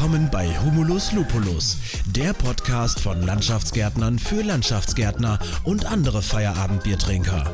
[0.00, 1.76] Willkommen bei Humulus Lupulus,
[2.06, 7.44] der Podcast von Landschaftsgärtnern für Landschaftsgärtner und andere Feierabendbiertrinker.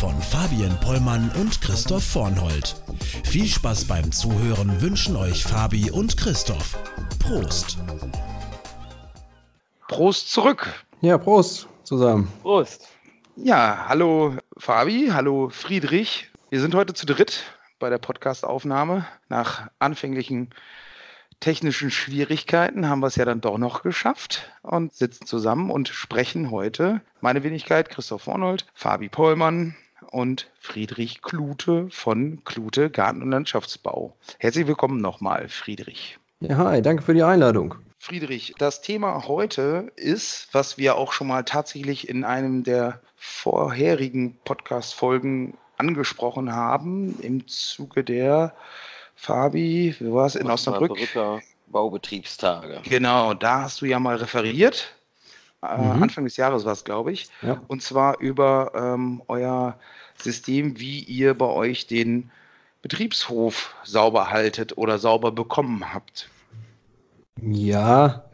[0.00, 2.74] Von Fabian Pollmann und Christoph Vornhold.
[3.24, 6.78] Viel Spaß beim Zuhören wünschen euch Fabi und Christoph.
[7.18, 7.76] Prost!
[9.86, 10.66] Prost zurück.
[11.02, 12.32] Ja, Prost zusammen.
[12.40, 12.88] Prost.
[13.36, 16.30] Ja, hallo Fabi, hallo Friedrich.
[16.48, 17.44] Wir sind heute zu dritt
[17.78, 19.04] bei der Podcastaufnahme.
[19.28, 20.48] Nach anfänglichen
[21.44, 26.50] technischen Schwierigkeiten haben wir es ja dann doch noch geschafft und sitzen zusammen und sprechen
[26.50, 29.76] heute meine Wenigkeit, Christoph Vornold, Fabi Pollmann
[30.10, 34.16] und Friedrich Klute von Klute Garten- und Landschaftsbau.
[34.38, 36.18] Herzlich willkommen nochmal, Friedrich.
[36.40, 37.74] Ja, hi, danke für die Einladung.
[37.98, 44.38] Friedrich, das Thema heute ist, was wir auch schon mal tatsächlich in einem der vorherigen
[44.46, 48.54] Podcast-Folgen angesprochen haben, im Zuge der
[49.24, 50.90] Fabi, wie war es in Osnabrück?
[50.90, 52.82] Osnabrücker Baubetriebstage.
[52.88, 54.94] Genau, da hast du ja mal referiert.
[55.62, 56.02] Äh, Mhm.
[56.02, 57.28] Anfang des Jahres war es, glaube ich.
[57.40, 57.58] Ja.
[57.68, 59.78] Und zwar über ähm, euer
[60.18, 62.30] System, wie ihr bei euch den
[62.82, 66.28] Betriebshof sauber haltet oder sauber bekommen habt.
[67.40, 68.24] Ja,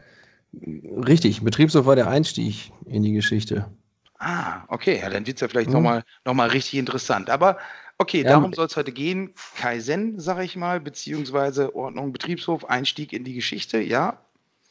[1.07, 1.41] richtig.
[1.43, 3.71] Betriebshof war der Einstieg in die Geschichte.
[4.19, 5.73] Ah, okay, ja, dann wird es ja vielleicht Mhm.
[5.73, 7.29] nochmal noch mal richtig interessant.
[7.29, 7.57] Aber
[8.01, 9.33] okay, Ja, darum soll es heute gehen.
[9.57, 14.19] Kaizen, sage ich mal, beziehungsweise Ordnung Betriebshof, Einstieg in die Geschichte, ja.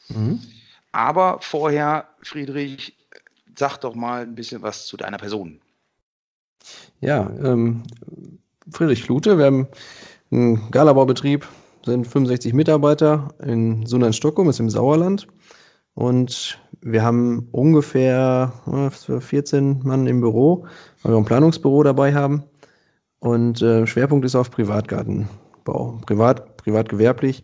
[0.09, 0.39] Mhm.
[0.91, 2.97] Aber vorher, Friedrich,
[3.57, 5.61] sag doch mal ein bisschen was zu deiner Person.
[6.99, 7.83] Ja, ähm,
[8.71, 9.67] Friedrich Klute, wir haben
[10.31, 11.47] einen Galabaubetrieb,
[11.85, 15.27] sind 65 Mitarbeiter in Sundern-Stockholm, ist im Sauerland.
[15.93, 20.65] Und wir haben ungefähr äh, 14 Mann im Büro,
[21.03, 22.43] weil wir ein Planungsbüro dabei haben.
[23.21, 27.43] Und äh, Schwerpunkt ist auf Privatgartenbau, privat, privatgewerblich.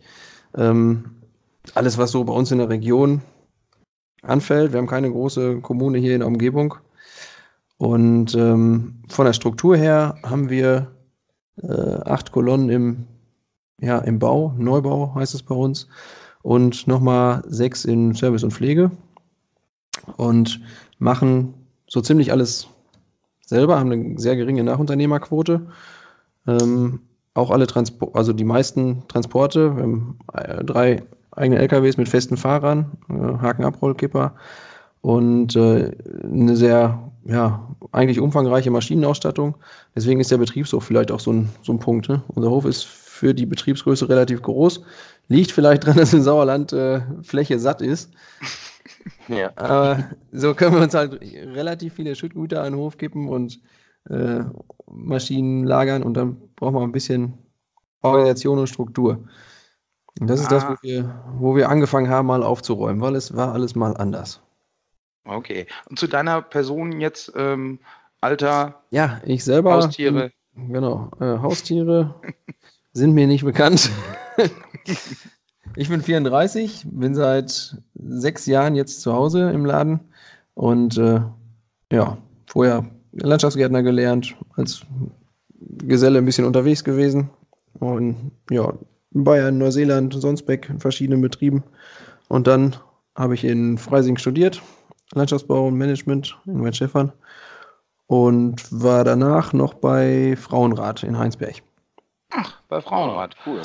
[0.56, 1.22] Ähm,
[1.74, 3.22] alles, was so bei uns in der Region
[4.22, 4.72] anfällt.
[4.72, 6.74] Wir haben keine große Kommune hier in der Umgebung.
[7.76, 10.90] Und ähm, von der Struktur her haben wir
[11.62, 13.06] äh, acht Kolonnen im,
[13.80, 15.86] ja, im Bau, Neubau heißt es bei uns,
[16.42, 18.90] und nochmal sechs in Service und Pflege.
[20.16, 20.60] Und
[20.98, 21.54] machen
[21.86, 22.68] so ziemlich alles
[23.48, 25.66] selber, haben eine sehr geringe Nachunternehmerquote.
[26.46, 27.00] Ähm,
[27.34, 32.36] auch alle Transporte, also die meisten Transporte, wir haben äh, drei eigene LKWs mit festen
[32.36, 34.34] Fahrern, äh, Hakenabrollkipper
[35.00, 35.92] und äh,
[36.24, 39.54] eine sehr, ja, eigentlich umfangreiche Maschinenausstattung.
[39.94, 42.08] Deswegen ist der Betriebshof vielleicht auch so ein, so ein Punkt.
[42.08, 42.22] Ne?
[42.28, 42.84] Unser Hof ist
[43.18, 44.82] für die Betriebsgröße relativ groß.
[45.28, 48.10] Liegt vielleicht daran, dass im Sauerland äh, Fläche satt ist.
[49.28, 49.52] Ja.
[49.56, 53.60] Aber so können wir uns halt relativ viele Schüttgüter an den Hof kippen und
[54.10, 54.40] äh,
[54.90, 57.34] Maschinen lagern und dann brauchen wir ein bisschen
[58.02, 59.24] Organisation und Struktur.
[60.20, 60.78] Und das ist das, wo Ah.
[60.82, 64.40] wir, wo wir angefangen haben, mal aufzuräumen, weil es war alles mal anders.
[65.24, 65.66] Okay.
[65.88, 67.80] Und zu deiner Person jetzt, ähm,
[68.20, 69.74] Alter, Ja, ich selber.
[69.74, 70.32] Haustiere.
[70.54, 72.14] Genau, äh, Haustiere
[72.98, 73.90] sind mir nicht bekannt.
[75.76, 80.00] ich bin 34, bin seit sechs Jahren jetzt zu Hause im Laden
[80.54, 81.20] und äh,
[81.92, 84.82] ja, vorher Landschaftsgärtner gelernt, als
[85.78, 87.30] Geselle ein bisschen unterwegs gewesen
[87.78, 88.72] und ja,
[89.14, 91.62] in Bayern, Neuseeland, Sonsbeck, in verschiedenen Betrieben
[92.28, 92.76] und dann
[93.14, 94.60] habe ich in Freising studiert,
[95.14, 97.12] Landschaftsbau und Management in Weinschäffern
[98.06, 101.62] und war danach noch bei Frauenrat in Heinsberg.
[102.68, 103.36] Bei Frauenrat.
[103.46, 103.62] Cool.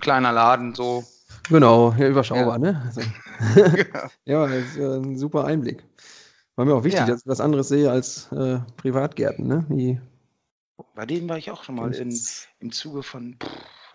[0.00, 1.04] Kleiner Laden, so.
[1.48, 2.58] Genau, ja, überschaubar, Ja.
[2.58, 2.82] ne?
[2.86, 3.00] Also,
[4.24, 5.84] ja, ist äh, ein super Einblick.
[6.56, 7.06] War mir auch wichtig, Ja.
[7.06, 9.66] dass ich was anderes sehe als äh, Privatgärten, ne?
[9.68, 10.00] Die,
[10.94, 12.16] Bei denen war ich auch schon mal in,
[12.60, 13.48] im Zuge von, pff,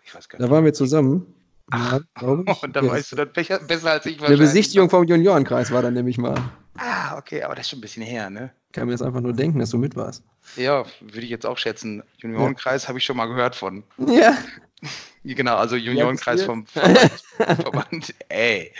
[0.03, 0.51] ich weiß gar da nicht.
[0.51, 1.33] waren wir zusammen.
[1.71, 2.63] Ja, glaub ich.
[2.63, 4.37] Und dann Ja, weißt du das besser, besser als ich Eine.
[4.37, 6.35] Besichtigung vom Juniorenkreis war dann nämlich mal.
[6.79, 8.51] Ah, okay, aber das ist schon ein bisschen her, ne?
[8.71, 10.23] Kann mir das einfach nur denken, dass du mit warst.
[10.55, 12.03] Ja, würde ich jetzt auch schätzen.
[12.17, 13.83] Juniorenkreis habe ich schon mal gehört von.
[13.97, 14.37] Ja.
[15.25, 18.71] Genau, also Juniorenkreis bist vom Verband, Verband ey,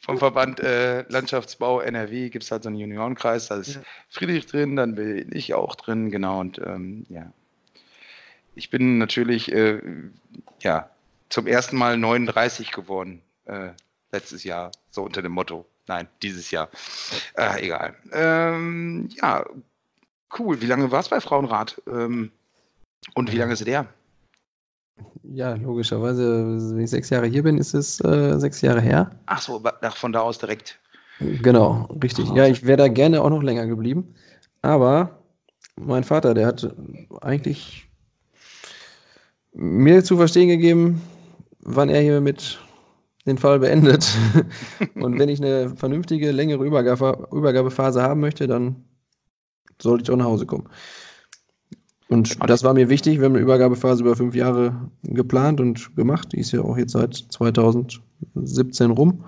[0.00, 3.82] vom Verband äh, Landschaftsbau NRW gibt es halt so einen Juniorenkreis, da ist Ja.
[4.08, 7.32] Friedrich drin, dann bin ich auch drin, genau, und ähm, ja.
[8.56, 9.80] Ich bin natürlich, äh,
[10.60, 10.90] ja,
[11.28, 13.68] zum ersten Mal 39 geworden, äh,
[14.10, 15.64] letztes Jahr, so unter dem Motto.
[15.86, 16.68] Nein, dieses Jahr.
[17.36, 17.94] Äh, egal.
[18.12, 19.44] Ähm, ja,
[20.38, 20.60] cool.
[20.60, 21.80] Wie lange war es bei Frauenrat?
[21.86, 22.30] Ähm,
[23.14, 23.86] und wie lange ist der?
[25.24, 29.10] Ja, logischerweise, wenn ich sechs Jahre hier bin, ist es äh, sechs Jahre her.
[29.26, 29.62] Ach so,
[29.94, 30.78] von da aus direkt.
[31.20, 32.28] Genau, richtig.
[32.30, 34.14] Ja, ich wäre da gerne auch noch länger geblieben.
[34.62, 35.18] Aber
[35.76, 36.74] mein Vater, der hat
[37.20, 37.88] eigentlich
[39.52, 41.02] mir zu verstehen gegeben,
[41.60, 42.58] wann er hier mit
[43.26, 44.06] den Fall beendet.
[44.94, 48.84] und wenn ich eine vernünftige, längere Übergabe, Übergabephase haben möchte, dann
[49.80, 50.68] sollte ich auch nach Hause kommen.
[52.08, 53.18] Und das war mir wichtig.
[53.18, 56.32] Wir haben eine Übergabephase über fünf Jahre geplant und gemacht.
[56.32, 59.24] Die ist ja auch jetzt seit 2017 rum.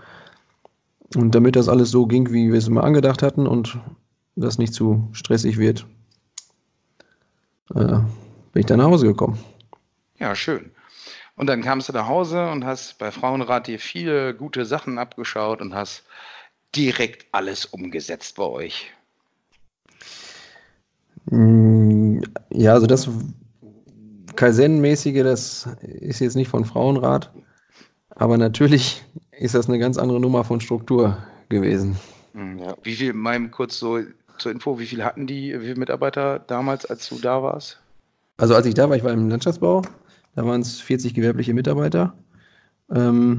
[1.15, 3.79] Und damit das alles so ging, wie wir es immer angedacht hatten und
[4.35, 5.87] das nicht zu stressig wird,
[7.75, 7.99] äh,
[8.53, 9.39] bin ich dann nach Hause gekommen.
[10.19, 10.71] Ja, schön.
[11.37, 15.61] Und dann kamst du nach Hause und hast bei Frauenrat dir viele gute Sachen abgeschaut
[15.61, 16.05] und hast
[16.75, 18.91] direkt alles umgesetzt bei euch.
[21.27, 23.09] Mm, ja, also das
[24.35, 27.33] Kaizen-mäßige, das ist jetzt nicht von Frauenrat,
[28.11, 31.19] aber natürlich ist das eine ganz andere Nummer von Struktur
[31.51, 31.97] gewesen.
[32.33, 32.77] Hm, ja.
[32.83, 34.01] Wie viel, mal kurz so
[34.39, 37.79] zur Info, wie viel hatten die, wie viele Mitarbeiter damals, als du da warst?
[38.39, 39.83] Also als ich da war, ich war im Landschaftsbau,
[40.37, 42.15] da waren es 40 gewerbliche Mitarbeiter.
[42.95, 43.39] Ähm,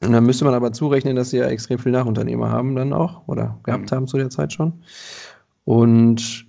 [0.00, 3.26] und dann müsste man aber zurechnen, dass sie ja extrem viele Nachunternehmer haben dann auch
[3.26, 3.96] oder gehabt mhm.
[3.96, 4.84] haben zu der Zeit schon.
[5.64, 6.46] Und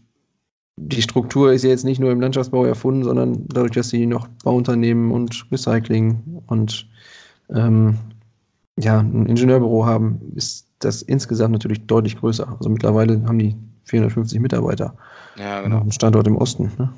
[0.78, 4.28] die Struktur ist ja jetzt nicht nur im Landschaftsbau erfunden, sondern dadurch, dass sie noch
[4.44, 6.88] Bauunternehmen und Recycling und
[7.50, 7.98] ähm,
[8.78, 12.48] ja, ein Ingenieurbüro haben, ist das insgesamt natürlich deutlich größer.
[12.58, 14.96] Also mittlerweile haben die 450 Mitarbeiter.
[15.38, 15.82] Ja, genau.
[15.82, 16.72] Ein Standort im Osten.
[16.78, 16.90] Ne?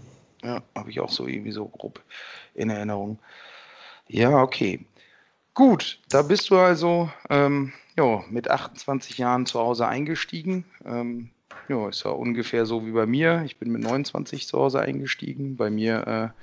[0.43, 2.01] Ja, habe ich auch so irgendwie so grob
[2.53, 3.19] in Erinnerung.
[4.07, 4.85] Ja, okay.
[5.53, 10.65] Gut, da bist du also ähm, jo, mit 28 Jahren zu Hause eingestiegen.
[10.85, 11.29] Ähm,
[11.67, 13.43] ja, ist ja ungefähr so wie bei mir.
[13.45, 15.55] Ich bin mit 29 zu Hause eingestiegen.
[15.57, 16.33] Bei mir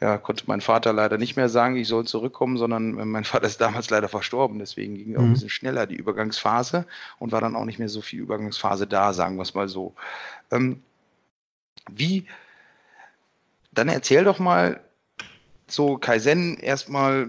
[0.00, 3.24] äh, ja, konnte mein Vater leider nicht mehr sagen, ich soll zurückkommen, sondern äh, mein
[3.24, 4.58] Vater ist damals leider verstorben.
[4.58, 5.32] Deswegen ging auch ein mhm.
[5.34, 6.86] bisschen schneller die Übergangsphase
[7.18, 9.94] und war dann auch nicht mehr so viel Übergangsphase da, sagen wir es mal so.
[10.50, 10.82] Ähm,
[11.90, 12.26] wie,
[13.78, 14.80] dann erzähl doch mal
[15.68, 17.28] so Kaizen erstmal,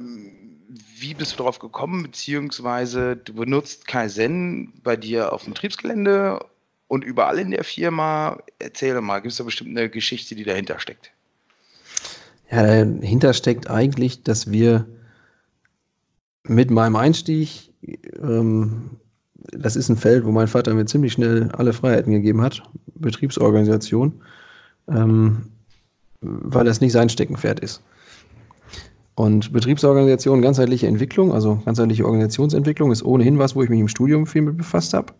[0.97, 6.39] wie bist du darauf gekommen, beziehungsweise du benutzt Kaizen bei dir auf dem Betriebsgelände
[6.87, 8.39] und überall in der Firma.
[8.57, 11.11] Erzähle mal, gibt es da bestimmt eine Geschichte, die dahinter steckt?
[12.51, 14.87] Ja, dahinter steckt eigentlich, dass wir
[16.43, 17.71] mit meinem Einstieg,
[18.19, 18.97] ähm,
[19.51, 22.63] das ist ein Feld, wo mein Vater mir ziemlich schnell alle Freiheiten gegeben hat,
[22.95, 24.21] Betriebsorganisation,
[24.87, 25.51] ähm,
[26.21, 27.81] weil das nicht sein Steckenpferd ist.
[29.15, 34.25] Und Betriebsorganisation, ganzheitliche Entwicklung, also ganzheitliche Organisationsentwicklung, ist ohnehin was, wo ich mich im Studium
[34.25, 35.13] viel mit befasst habe.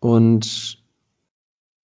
[0.00, 0.78] Und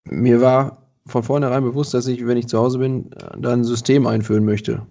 [0.04, 4.06] mir war von vornherein bewusst, dass ich, wenn ich zu Hause bin, da ein System
[4.06, 4.86] einführen möchte.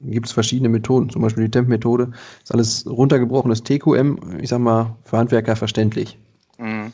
[0.00, 2.12] Gibt es verschiedene Methoden, zum Beispiel die Temp-Methode.
[2.42, 6.18] Ist alles runtergebrochenes TQM, ich sag mal, für Handwerker verständlich.
[6.58, 6.92] Mhm.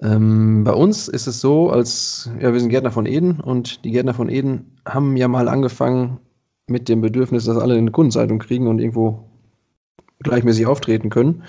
[0.00, 3.90] Ähm, bei uns ist es so, als ja, wir sind Gärtner von Eden und die
[3.90, 6.18] Gärtner von Eden haben ja mal angefangen
[6.66, 9.28] mit dem Bedürfnis, dass alle eine Kundenzeitung kriegen und irgendwo
[10.20, 11.44] gleichmäßig auftreten können.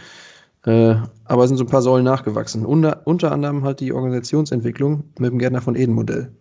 [0.66, 0.96] Äh,
[1.26, 2.66] aber sind so ein paar Säulen nachgewachsen.
[2.66, 6.32] Unter, unter anderem halt die Organisationsentwicklung mit dem Gärtner von Eden-Modell.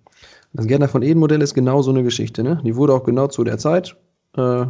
[0.53, 2.43] Das Gärtner von Eden-Modell ist genau so eine Geschichte.
[2.43, 2.61] Ne?
[2.65, 3.97] Die wurde auch genau zu der Zeit
[4.37, 4.67] äh,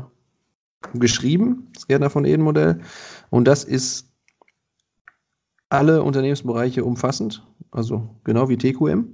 [0.95, 2.81] geschrieben, das Gärtner von Eden-Modell.
[3.31, 4.09] Und das ist
[5.77, 9.07] alle Unternehmensbereiche umfassend, also genau wie TQM,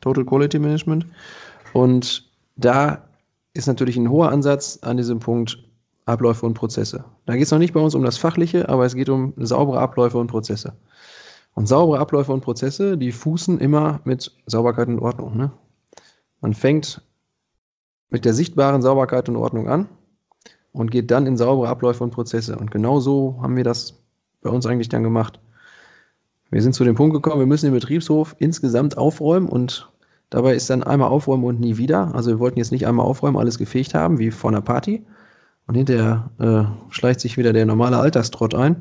[0.00, 1.06] Total Quality Management.
[1.72, 3.08] Und da
[3.54, 5.58] ist natürlich ein hoher Ansatz an diesem Punkt
[6.06, 7.04] Abläufe und Prozesse.
[7.26, 9.80] Da geht es noch nicht bei uns um das Fachliche, aber es geht um saubere
[9.80, 10.72] Abläufe und Prozesse.
[11.54, 15.36] Und saubere Abläufe und Prozesse, die fußen immer mit Sauberkeit und Ordnung.
[15.36, 15.50] Ne?
[16.40, 17.02] Man fängt
[18.10, 19.88] mit der sichtbaren Sauberkeit und Ordnung an
[20.72, 22.56] und geht dann in saubere Abläufe und Prozesse.
[22.56, 23.94] Und genau so haben wir das
[24.40, 25.40] bei uns eigentlich dann gemacht.
[26.50, 29.90] Wir sind zu dem Punkt gekommen, wir müssen den Betriebshof insgesamt aufräumen und
[30.30, 32.14] dabei ist dann einmal aufräumen und nie wieder.
[32.14, 35.04] Also wir wollten jetzt nicht einmal aufräumen, alles gefegt haben, wie vor einer Party,
[35.66, 38.80] und hinterher äh, schleicht sich wieder der normale Alltagstrott ein,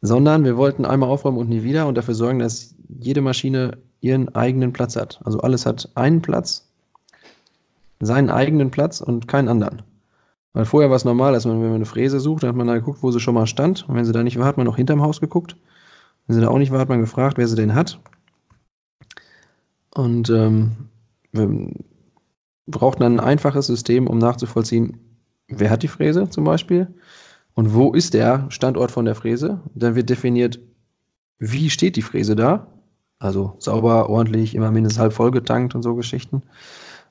[0.00, 4.34] sondern wir wollten einmal aufräumen und nie wieder und dafür sorgen, dass jede Maschine ihren
[4.34, 5.20] eigenen Platz hat.
[5.24, 6.70] Also alles hat einen Platz,
[8.00, 9.82] seinen eigenen Platz und keinen anderen.
[10.54, 12.66] Weil vorher war es normal, dass man, wenn man eine Fräse sucht, dann hat man
[12.66, 13.86] da geguckt, wo sie schon mal stand.
[13.88, 15.56] Und wenn sie da nicht war, hat man noch hinterm Haus geguckt.
[16.28, 17.98] Wenn sie da auch nicht war, hat man gefragt, wer sie denn hat.
[19.94, 20.76] Und ähm,
[21.32, 21.72] wir
[22.66, 24.98] brauchten dann ein einfaches System, um nachzuvollziehen,
[25.48, 26.94] wer hat die Fräse zum Beispiel
[27.54, 29.60] und wo ist der Standort von der Fräse.
[29.74, 30.60] Dann wird definiert,
[31.38, 32.68] wie steht die Fräse da.
[33.18, 36.42] Also sauber, ordentlich, immer mindestens halb voll getankt und so Geschichten.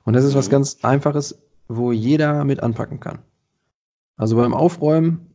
[0.06, 0.52] Und das ist was mhm.
[0.52, 3.20] ganz Einfaches, wo jeder mit anpacken kann.
[4.16, 5.34] Also beim Aufräumen,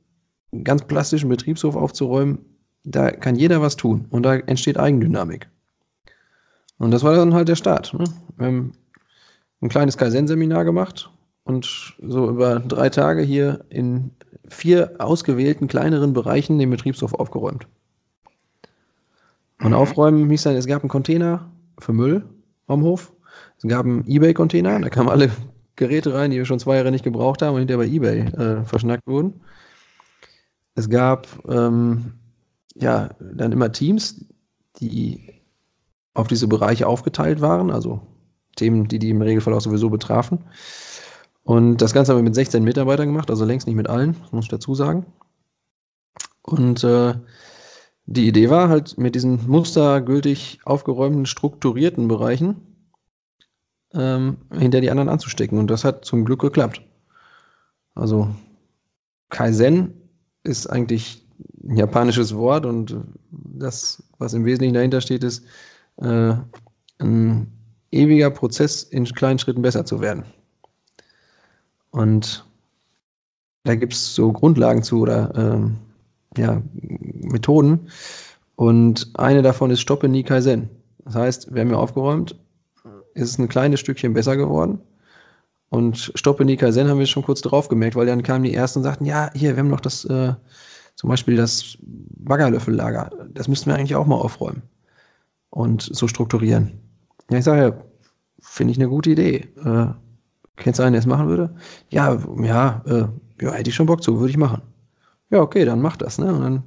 [0.65, 2.39] ganz plastischen Betriebshof aufzuräumen,
[2.85, 5.49] da kann jeder was tun und da entsteht Eigendynamik.
[6.79, 7.95] Und das war dann halt der Start.
[7.95, 8.05] Ne?
[8.37, 8.73] Wir haben
[9.61, 11.11] ein kleines Kaizen-Seminar gemacht,
[11.45, 14.13] und so über drei Tage hier in
[14.49, 17.67] vier ausgewählten kleineren Bereichen den Betriebshof aufgeräumt.
[19.61, 19.75] Und Mhm.
[19.75, 22.25] aufräumen hieß dann, es gab einen Container für Müll
[22.67, 23.13] am Hof.
[23.59, 25.31] Es gab einen Ebay-Container, da kamen alle
[25.77, 28.65] Geräte rein, die wir schon zwei Jahre nicht gebraucht haben und hinterher bei Ebay äh,
[28.65, 29.41] verschnackt wurden.
[30.75, 32.15] Es gab ähm,
[32.75, 34.25] ja dann immer Teams,
[34.81, 35.43] die
[36.15, 38.01] auf diese Bereiche aufgeteilt waren, also
[38.57, 40.45] Themen, die die im Regelfall auch sowieso betrafen.
[41.43, 44.45] Und das Ganze haben wir mit 16 Mitarbeitern gemacht, also längst nicht mit allen, muss
[44.45, 45.07] ich dazu sagen.
[46.43, 47.15] Und äh,
[48.07, 52.61] die Idee war halt mit diesen mustergültig aufgeräumten, strukturierten Bereichen
[53.95, 55.59] ähm, hinter die anderen anzustecken.
[55.59, 56.83] Und das hat zum Glück geklappt.
[57.95, 58.29] Also
[59.29, 59.95] Kaizen
[60.43, 61.22] ist eigentlich
[61.65, 62.97] ein japanisches Wort und
[63.31, 65.45] das, was im Wesentlichen dahinter steht, ist
[65.97, 66.35] äh,
[66.99, 67.47] ein
[67.91, 70.25] ewiger Prozess in kleinen Schritten besser zu werden.
[71.91, 72.45] Und
[73.65, 75.77] da gibt es so Grundlagen zu oder ähm,
[76.37, 77.89] ja, Methoden.
[78.57, 80.69] Und eine davon ist Stoppe nie Kaizen.
[81.05, 82.37] Das heißt, wir haben ja aufgeräumt,
[83.15, 84.81] ist es ein kleines Stückchen besser geworden.
[85.69, 88.81] Und Stoppe nie Kaizen haben wir schon kurz drauf gemerkt, weil dann kamen die ersten
[88.81, 90.35] und sagten, ja, hier, wir haben noch das, äh,
[90.95, 93.11] zum Beispiel das Baggerlöffellager.
[93.31, 94.63] Das müssten wir eigentlich auch mal aufräumen
[95.51, 96.81] und so strukturieren.
[97.31, 97.85] Ja, ich sage
[98.41, 99.49] finde ich eine gute Idee.
[99.65, 99.95] Äh,
[100.57, 101.55] Kennst du einen, der es machen würde?
[101.91, 103.09] Ja, ja, äh,
[103.43, 104.63] ja, hätte ich schon Bock zu, würde ich machen.
[105.31, 106.33] Ja, okay, dann mach das, ne?
[106.33, 106.63] Und dann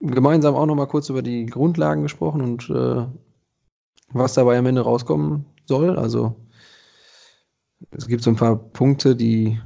[0.00, 3.06] gemeinsam auch nochmal kurz über die Grundlagen gesprochen und äh,
[4.12, 5.98] was dabei am Ende rauskommen soll.
[5.98, 6.36] Also
[7.90, 9.60] es gibt so ein paar Punkte, die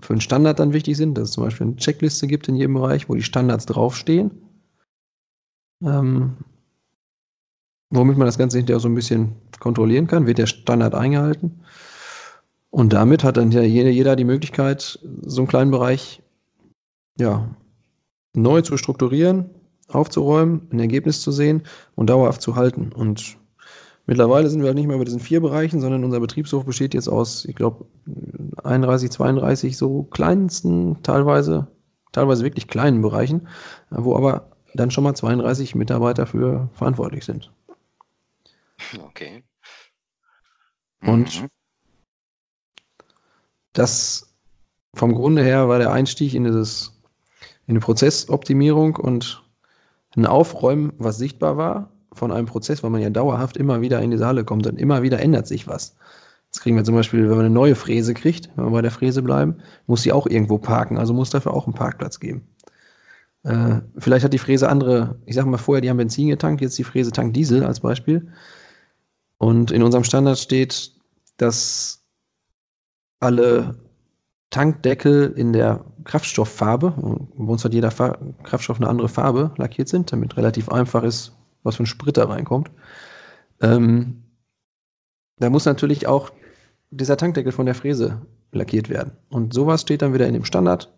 [0.00, 2.74] für einen Standard dann wichtig sind, dass es zum Beispiel eine Checkliste gibt in jedem
[2.74, 4.30] Bereich, wo die Standards draufstehen.
[5.82, 6.36] Ähm,
[7.90, 11.60] womit man das Ganze hinterher so ein bisschen kontrollieren kann, wird der Standard eingehalten.
[12.70, 16.22] Und damit hat dann jeder die Möglichkeit, so einen kleinen Bereich
[17.18, 17.48] ja,
[18.34, 19.50] neu zu strukturieren,
[19.88, 21.64] aufzuräumen, ein Ergebnis zu sehen
[21.96, 22.92] und dauerhaft zu halten.
[22.92, 23.39] Und
[24.06, 27.08] mittlerweile sind wir halt nicht mehr bei diesen vier Bereichen, sondern unser Betriebshof besteht jetzt
[27.08, 27.86] aus, ich glaube,
[28.64, 31.68] 31, 32 so kleinsten, teilweise,
[32.12, 33.48] teilweise wirklich kleinen Bereichen,
[33.90, 37.50] wo aber dann schon mal 32 Mitarbeiter für verantwortlich sind.
[38.98, 39.42] Okay.
[41.02, 41.48] Und Mhm.
[43.72, 44.34] das
[44.94, 46.96] vom Grunde her war der Einstieg in dieses
[47.66, 49.44] in eine Prozessoptimierung und
[50.16, 54.10] ein Aufräumen, was sichtbar war von einem Prozess, weil man ja dauerhaft immer wieder in
[54.10, 55.96] diese Halle kommt und immer wieder ändert sich was.
[56.46, 58.90] Jetzt kriegen wir zum Beispiel, wenn man eine neue Fräse kriegt, wenn wir bei der
[58.90, 62.42] Fräse bleiben, muss sie auch irgendwo parken, also muss dafür auch einen Parkplatz geben.
[63.44, 66.76] Äh, vielleicht hat die Fräse andere, ich sag mal vorher, die haben Benzin getankt, jetzt
[66.76, 68.32] die Fräse tankt Diesel als Beispiel.
[69.38, 70.92] Und in unserem Standard steht,
[71.36, 72.02] dass
[73.20, 73.76] alle
[74.50, 76.94] Tankdeckel in der Kraftstofffarbe,
[77.36, 81.32] bei uns hat jeder Fa Kraftstoff eine andere Farbe, lackiert sind, damit relativ einfach ist,
[81.62, 82.70] was für ein Sprit da reinkommt.
[83.60, 84.22] Ähm,
[85.38, 86.30] da muss natürlich auch
[86.90, 88.20] dieser Tankdeckel von der Fräse
[88.52, 89.12] lackiert werden.
[89.28, 90.92] Und sowas steht dann wieder in dem Standard.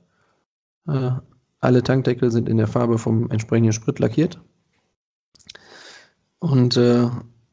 [0.89, 1.11] Äh,
[1.61, 4.41] alle Tankdeckel sind in der Farbe vom entsprechenden Sprit lackiert.
[6.39, 7.09] Und äh,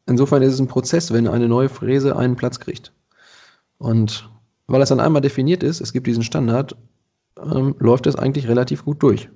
[0.08, 2.92] insofern ist es ein Prozess, wenn eine neue Fräse einen Platz kriegt.
[3.78, 4.30] Und
[4.66, 6.76] weil das dann einmal definiert ist, es gibt diesen Standard,
[7.38, 9.30] ähm, läuft das eigentlich relativ gut durch.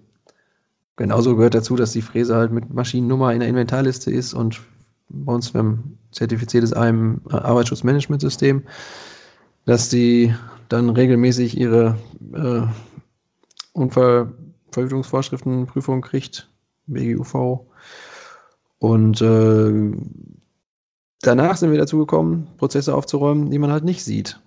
[0.95, 4.62] Genauso gehört dazu, dass die Fräse halt mit Maschinennummer in der Inventarliste ist und
[5.09, 8.63] bei uns beim zertifiziertes Arbeitsschutzmanagementsystem,
[9.65, 10.33] dass die
[10.69, 11.97] dann regelmäßig ihre
[12.33, 12.62] äh,
[13.73, 16.50] Unfallverhütungsvorschriftenprüfung kriegt,
[16.88, 17.65] BGUV.
[18.79, 19.91] Und äh,
[21.21, 24.39] danach sind wir dazu gekommen, Prozesse aufzuräumen, die man halt nicht sieht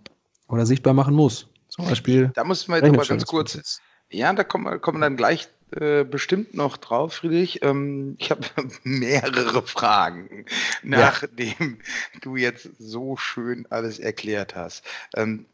[0.48, 1.48] oder sichtbar machen muss.
[1.68, 2.30] Zum Beispiel.
[2.34, 3.80] Da müssen wir jetzt aber ganz kurz.
[4.10, 7.62] Ja, da kommen kommen dann gleich äh, bestimmt noch drauf, Friedrich.
[7.62, 8.42] Ähm, ich habe
[8.84, 10.46] mehrere Fragen,
[10.82, 11.78] nachdem
[12.20, 14.84] du jetzt so schön alles erklärt hast.
[15.14, 15.46] Ähm,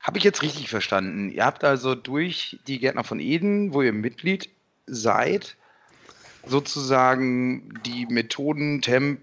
[0.00, 1.30] habe ich jetzt richtig verstanden?
[1.30, 4.50] Ihr habt also durch die Gärtner von Eden, wo ihr Mitglied
[4.86, 5.56] seid,
[6.46, 9.20] sozusagen die Methoden Temp,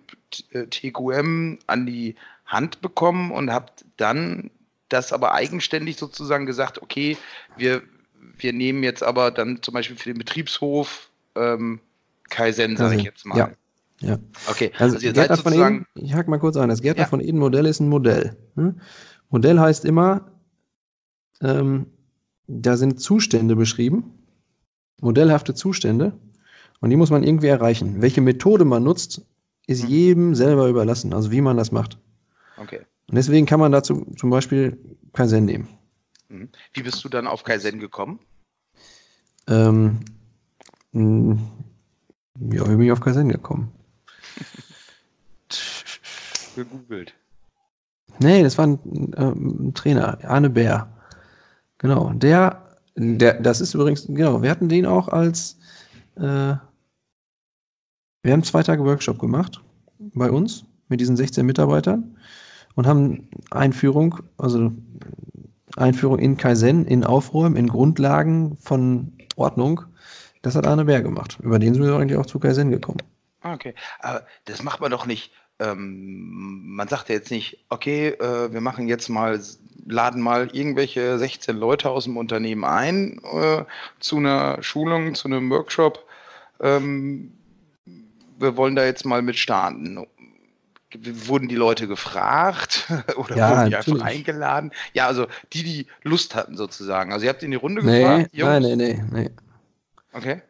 [0.52, 2.16] äh, TQM an die
[2.46, 4.52] Hand bekommen und habt dann
[4.90, 7.18] das aber eigenständig sozusagen gesagt, okay,
[7.58, 7.82] wir,
[8.38, 11.80] wir nehmen jetzt aber dann zum Beispiel für den Betriebshof ähm,
[12.30, 13.38] Kaizen, sage ich jetzt mal.
[13.38, 13.52] Ja.
[14.02, 14.18] ja.
[14.48, 15.86] Okay, also, also ihr seid sozusagen.
[15.96, 16.70] Eden, ich hake mal kurz ein.
[16.70, 17.10] Das Gärtner ja.
[17.10, 18.36] von Eden Modell ist ein Modell.
[18.56, 18.80] Hm?
[19.30, 20.32] Modell heißt immer,
[21.42, 21.88] ähm,
[22.48, 24.20] da sind Zustände beschrieben,
[25.02, 26.14] modellhafte Zustände,
[26.82, 28.02] und die muss man irgendwie erreichen.
[28.02, 29.22] Welche Methode man nutzt,
[29.68, 29.90] ist hm.
[29.90, 31.98] jedem selber überlassen, also wie man das macht.
[32.58, 32.82] Okay.
[33.08, 34.78] Und deswegen kann man dazu zum Beispiel
[35.14, 35.68] Kaizen nehmen.
[36.30, 36.50] Mhm.
[36.74, 38.20] Wie bist du dann auf Kaizen gekommen?
[39.48, 40.00] Ähm,
[40.92, 41.38] mh,
[42.52, 43.72] ja, wie bin ich auf Kaizen gekommen?
[46.56, 47.14] Gegoogelt.
[48.20, 50.88] Nee, das war ein, äh, ein Trainer, Arne Bär.
[51.78, 55.58] Genau, der, der, das ist übrigens, genau, wir hatten den auch als,
[56.16, 56.56] äh,
[58.24, 59.62] wir haben zwei Tage Workshop gemacht
[60.00, 62.18] bei uns mit diesen 16 Mitarbeitern
[62.76, 64.72] und haben Einführung, also
[65.76, 69.82] Einführung in Kaizen, in Aufräumen, in Grundlagen von Ordnung.
[70.42, 71.38] Das hat Arne Bär gemacht.
[71.42, 73.00] Über den sind wir eigentlich auch zu Kaizen gekommen.
[73.42, 73.74] Ah, okay.
[74.00, 75.32] Aber das macht man doch nicht.
[75.60, 79.40] Ähm, man sagt ja jetzt nicht, okay, äh, wir machen jetzt mal,
[79.86, 83.64] laden mal irgendwelche 16 Leute aus dem Unternehmen ein äh,
[84.00, 86.06] zu einer Schulung, zu einem Workshop.
[86.60, 87.34] Ähm,
[88.38, 90.06] wir wollen da jetzt mal mit starten.
[91.28, 94.02] Wurden die Leute gefragt oder Ja, wurden die natürlich.
[94.02, 94.72] einfach eingeladen?
[94.94, 97.12] Ja, also die, die Lust hatten sozusagen.
[97.12, 99.30] Also ihr habt in die Runde Nee, gefragt, nein, nee, nee, nee.
[100.14, 100.42] Okay.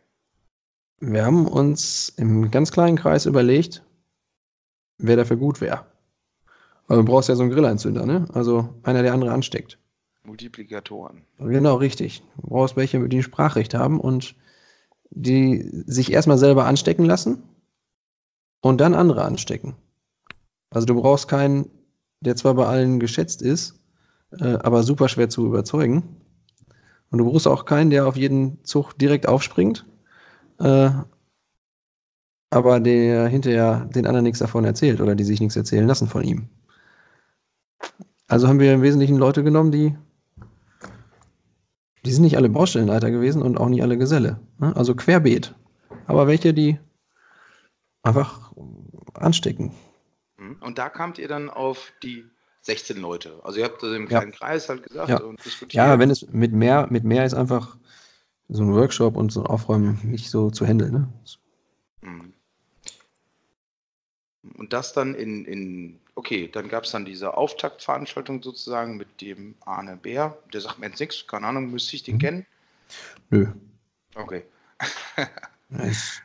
[1.00, 3.84] Wir haben uns im ganz kleinen Kreis überlegt,
[4.98, 5.86] wer dafür gut wäre.
[6.88, 8.28] Weil du brauchst ja so einen Grilleinzünder, ne?
[8.34, 9.78] Also einer, der andere ansteckt.
[10.24, 11.24] Multiplikatoren.
[11.40, 12.24] Genau, richtig.
[12.38, 14.36] Du brauchst welche, die ein Sprachrecht haben und
[15.10, 17.44] die sich erstmal selber anstecken lassen
[18.62, 19.75] und dann andere anstecken.
[20.69, 21.69] Also du brauchst keinen,
[22.22, 23.79] der zwar bei allen geschätzt ist,
[24.39, 26.03] äh, aber super schwer zu überzeugen.
[27.12, 29.86] Und du brauchst auch keinen, der auf jeden Zug direkt aufspringt,
[30.60, 30.89] äh,
[32.50, 36.24] aber der hinterher den anderen nichts davon erzählt oder die sich nichts erzählen lassen von
[36.24, 36.50] ihm.
[38.27, 39.95] Also haben wir im Wesentlichen Leute genommen, die
[42.05, 44.39] die sind nicht alle Baustellenleiter gewesen und auch nicht alle Geselle.
[44.60, 44.75] Ne?
[44.75, 45.55] Also querbeet.
[46.05, 46.77] Aber welche, die
[48.03, 48.51] einfach
[49.15, 49.72] anstecken.
[50.50, 50.58] Mhm.
[50.62, 52.25] Und da kamt ihr dann auf die
[52.62, 53.40] 16 Leute.
[53.44, 54.20] Also ihr habt das im Ja.
[54.20, 55.18] kleinen Kreis halt gesagt Ja.
[55.22, 55.74] und diskutiert.
[55.74, 57.77] Ja, wenn es mit mehr, mit mehr ist einfach
[58.50, 60.92] so ein Workshop und so ein Aufräumen nicht so zu handeln.
[60.94, 61.08] Ne?
[62.01, 62.34] Mhm.
[64.58, 69.55] Und das dann in, in okay, dann gab es dann diese Auftaktveranstaltung sozusagen mit dem
[69.62, 70.38] Arne Bär.
[70.53, 72.20] Der sagt mir jetzt nichts, keine Ahnung, müsste ich den Mhm.
[72.20, 72.46] kennen?
[73.31, 73.48] Nö.
[74.16, 74.44] Okay.
[75.70, 76.22] Ja, ist-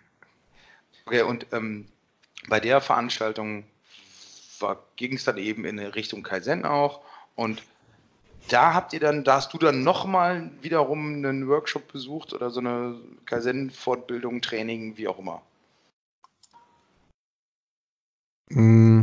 [1.07, 1.87] Okay, und ähm,
[2.49, 3.65] bei der Veranstaltung
[4.97, 7.01] ging es dann eben in Richtung Kaizen auch.
[7.37, 7.63] Und
[8.49, 12.61] da habt ihr dann, da hast du dann nochmal wiederum einen Workshop besucht oder so
[12.61, 15.43] eine Kaizen-Fortbildung, Training, wie auch immer.
[18.51, 19.03] Mm,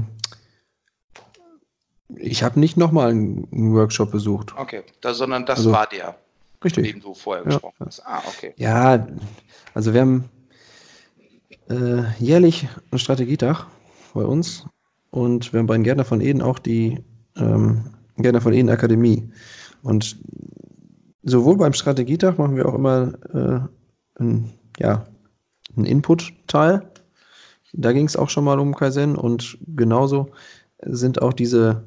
[2.16, 4.54] Ich habe nicht nochmal einen Workshop besucht.
[4.58, 6.18] Okay, da, sondern das Also- war der,
[6.64, 6.92] Richtig.
[6.92, 7.86] dem du vorher Ja, gesprochen ja.
[7.86, 8.00] hast.
[8.06, 8.54] Ah, okay.
[8.58, 9.08] Ja,
[9.74, 10.30] also wir haben
[11.70, 13.66] äh, jährlich einen Strategietag
[14.14, 14.66] bei uns
[15.10, 17.00] und wir haben bei den Gärtner von Eden auch die
[17.36, 19.30] ähm, Gärtner von Eden Akademie.
[19.84, 20.18] Und
[21.24, 25.06] sowohl beim Strategietag machen wir auch immer äh, ein, ja,
[25.76, 26.90] einen Input-Teil.
[27.74, 30.32] Da ging es auch schon mal um Kaizen und genauso
[30.82, 31.84] sind auch diese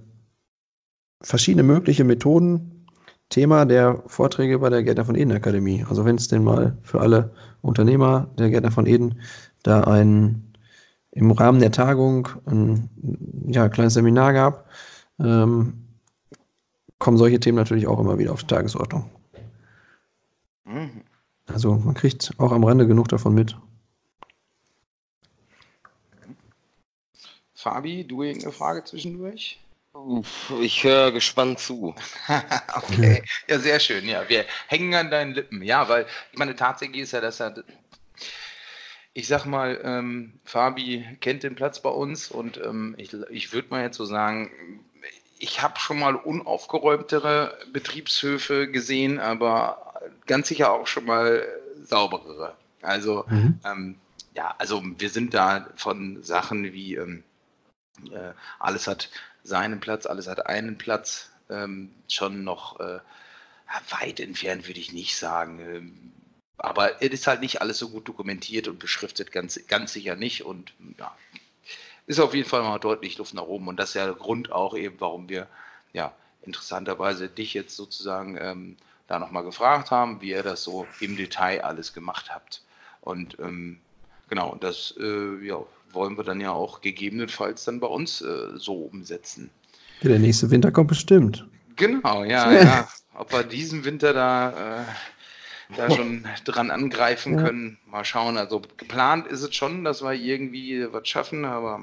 [1.22, 2.86] verschiedene mögliche Methoden
[3.28, 5.84] Thema der Vorträge bei der Gärtner von Eden Akademie.
[5.88, 9.20] Also wenn es denn mal für alle Unternehmer der Gärtner von Eden
[9.62, 10.49] da ein
[11.12, 12.88] im Rahmen der Tagung ein
[13.48, 14.68] ja, kleines Seminar gab,
[15.18, 15.86] ähm,
[16.98, 19.10] kommen solche Themen natürlich auch immer wieder auf die Tagesordnung.
[20.64, 21.02] Mhm.
[21.46, 23.56] Also man kriegt auch am Rande genug davon mit.
[27.54, 29.58] Fabi, du irgendeine Frage zwischendurch?
[29.92, 31.94] Uff, Ich höre gespannt zu.
[32.76, 34.06] okay, ja, sehr schön.
[34.06, 35.62] Ja, wir hängen an deinen Lippen.
[35.62, 37.52] Ja, weil ich meine, tatsächlich ist ja das ja,
[39.12, 43.68] ich sag mal, ähm, Fabi kennt den Platz bei uns und ähm, ich, ich würde
[43.70, 44.50] mal jetzt so sagen,
[45.38, 49.94] ich habe schon mal unaufgeräumtere Betriebshöfe gesehen, aber
[50.26, 51.46] ganz sicher auch schon mal
[51.82, 52.56] sauberere.
[52.82, 53.60] Also, Mhm.
[53.64, 53.96] ähm,
[54.34, 57.24] ja, also wir sind da von Sachen wie ähm,
[58.12, 59.10] äh, alles hat
[59.42, 63.00] seinen Platz, alles hat einen Platz, ähm, schon noch äh,
[63.90, 66.09] weit entfernt, würde ich nicht sagen.
[66.62, 70.44] Aber es ist halt nicht alles so gut dokumentiert und beschriftet, ganz, ganz sicher nicht.
[70.44, 71.14] Und ja,
[72.06, 73.68] ist auf jeden Fall mal deutlich Luft nach oben.
[73.68, 75.46] Und das ist ja der Grund auch eben, warum wir
[75.92, 81.16] ja interessanterweise dich jetzt sozusagen ähm, da nochmal gefragt haben, wie ihr das so im
[81.16, 82.62] Detail alles gemacht habt.
[83.00, 83.78] Und ähm,
[84.28, 88.56] genau, und das äh, ja, wollen wir dann ja auch gegebenenfalls dann bei uns äh,
[88.56, 89.50] so umsetzen.
[90.02, 91.46] Der nächste Winter kommt bestimmt.
[91.76, 92.88] Genau, ja, ja.
[93.14, 94.84] Ob wir diesen Winter da, äh,
[95.76, 97.44] da schon dran angreifen Ja.
[97.44, 98.36] können, mal schauen.
[98.36, 101.80] Also geplant ist es schon, dass wir irgendwie was schaffen, aber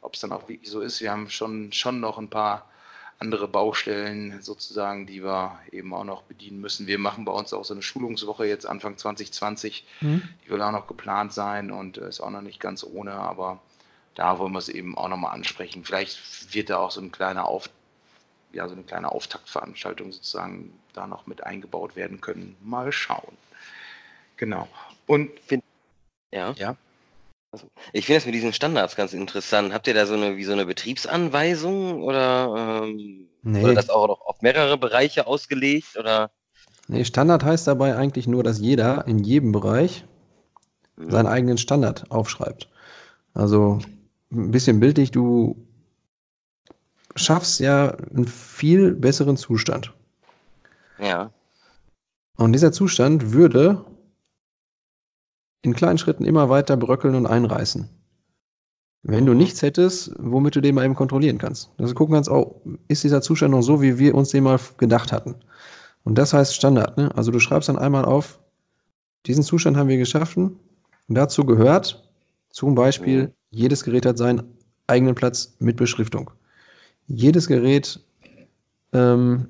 [0.00, 2.68] ob es dann auch wirklich so ist, wir haben schon, schon noch ein paar
[3.18, 6.86] andere Baustellen sozusagen, die wir eben auch noch bedienen müssen.
[6.86, 10.22] Wir machen bei uns auch so eine Schulungswoche jetzt Anfang 2020, mhm.
[10.44, 13.60] die will auch noch geplant sein und ist auch noch nicht ganz ohne, aber
[14.14, 15.84] da wollen wir es eben auch nochmal ansprechen.
[15.84, 17.68] Vielleicht wird da auch so ein kleiner Auf,
[18.52, 22.56] ja, so eine kleine Auftaktveranstaltung sozusagen da noch mit eingebaut werden können.
[22.62, 23.36] Mal schauen.
[24.36, 24.68] Genau.
[25.06, 25.30] Und
[26.32, 26.52] ja.
[26.52, 26.76] ja.
[27.50, 29.72] Also, ich finde das mit diesen Standards ganz interessant.
[29.72, 33.64] Habt ihr da so eine wie so eine Betriebsanweisung oder, ähm, nee.
[33.64, 36.30] oder das auch noch auf mehrere Bereiche ausgelegt oder?
[36.88, 40.04] Nee, Standard heißt dabei eigentlich nur, dass jeder in jedem Bereich
[40.96, 41.10] mhm.
[41.10, 42.68] seinen eigenen Standard aufschreibt.
[43.32, 43.78] Also
[44.30, 45.56] ein bisschen bildlich, du
[47.14, 49.94] schaffst ja einen viel besseren Zustand.
[51.00, 51.32] Ja.
[52.36, 53.84] Und dieser Zustand würde
[55.62, 57.88] in kleinen Schritten immer weiter bröckeln und einreißen.
[59.02, 61.70] Wenn du nichts hättest, womit du den mal eben kontrollieren kannst.
[61.78, 65.12] Also gucken kannst, oh, ist dieser Zustand noch so, wie wir uns den mal gedacht
[65.12, 65.36] hatten?
[66.04, 66.96] Und das heißt Standard.
[66.96, 67.14] Ne?
[67.16, 68.38] Also du schreibst dann einmal auf,
[69.26, 70.58] diesen Zustand haben wir geschaffen.
[71.08, 72.08] Und dazu gehört
[72.50, 74.42] zum Beispiel, jedes Gerät hat seinen
[74.86, 76.30] eigenen Platz mit Beschriftung.
[77.06, 78.00] Jedes Gerät
[78.92, 79.48] ähm,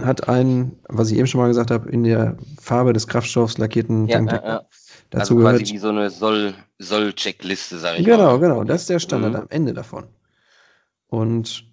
[0.00, 4.08] hat einen, was ich eben schon mal gesagt habe, in der Farbe des Kraftstoffs lackierten
[4.08, 4.44] ja, Tankdecker.
[4.44, 4.66] Ja, ja.
[5.10, 8.38] Dazu also quasi gehört, wie so eine Soll, Soll-Checkliste, sage ich genau, mal.
[8.38, 8.64] Genau, genau.
[8.64, 9.38] Das ist der Standard mhm.
[9.40, 10.06] am Ende davon.
[11.08, 11.66] Und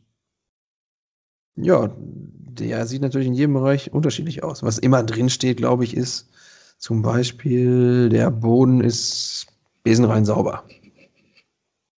[1.56, 4.64] ja, der sieht natürlich in jedem Bereich unterschiedlich aus.
[4.64, 6.30] Was immer drin steht, glaube ich, ist
[6.78, 9.48] zum Beispiel, der Boden ist
[9.84, 10.66] besenrein sauber.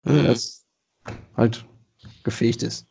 [0.04, 0.24] Mhm.
[0.24, 0.66] Das
[1.36, 1.64] halt
[2.24, 2.86] gefegt ist.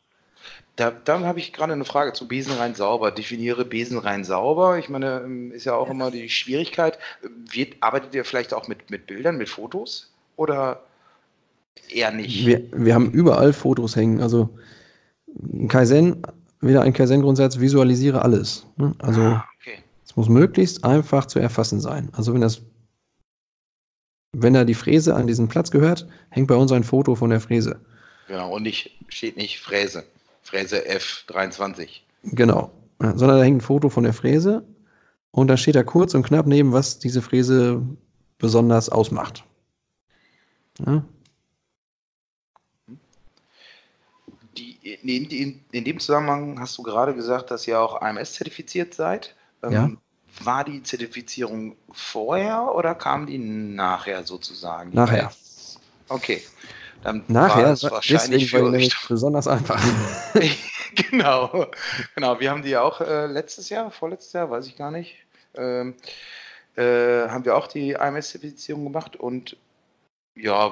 [0.80, 3.12] Da, dann habe ich gerade eine Frage zu Besenrein sauber.
[3.12, 4.80] Definiere Besenrein sauber.
[4.80, 6.98] Ich meine, ähm, ist ja auch immer die Schwierigkeit.
[7.52, 10.14] Wird, arbeitet ihr vielleicht auch mit, mit Bildern, mit Fotos?
[10.38, 10.82] Oder
[11.90, 12.46] eher nicht?
[12.46, 14.22] Wir, wir haben überall Fotos hängen.
[14.22, 14.58] Also
[15.68, 16.22] Kaizen,
[16.62, 18.66] wieder ein Kaizen-Grundsatz, visualisiere alles.
[18.78, 18.96] Ne?
[19.00, 19.80] Also ah, okay.
[20.06, 22.08] es muss möglichst einfach zu erfassen sein.
[22.14, 22.62] Also wenn das
[24.32, 27.42] wenn da die Fräse an diesen Platz gehört, hängt bei uns ein Foto von der
[27.42, 27.82] Fräse.
[28.28, 30.06] Genau, und nicht, steht nicht Fräse.
[30.50, 32.02] Fräse F23.
[32.24, 32.72] Genau.
[33.00, 34.66] Sondern da hängt ein Foto von der Fräse
[35.32, 37.86] und da steht da kurz und knapp neben, was diese Fräse
[38.40, 39.44] besonders ausmacht.
[40.86, 41.04] Ja.
[44.58, 49.36] Die, in, in, in, dem Zusammenhang hast du gerade gesagt, dass ihr auch AMS-zertifiziert seid.
[49.62, 49.92] Ähm, ja.
[50.44, 54.92] War die Zertifizierung vorher oder kam die nachher sozusagen?
[54.94, 55.32] Nachher.
[56.08, 56.42] Okay.
[57.04, 59.82] Dann Nachher war es wahrscheinlich für euch besonders einfach.
[61.12, 61.68] genau,
[62.16, 62.40] genau.
[62.40, 65.16] Wir haben die auch äh, letztes Jahr, vorletztes Jahr, weiß ich gar nicht,
[65.56, 65.96] ähm,
[66.76, 69.56] äh, haben wir auch die AMS-Zertifizierung gemacht und
[70.36, 70.72] ja,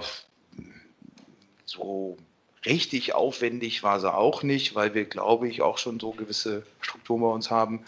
[1.66, 2.18] so
[2.66, 7.22] richtig aufwendig war sie auch nicht, weil wir, glaube ich, auch schon so gewisse Strukturen
[7.22, 7.84] bei uns haben.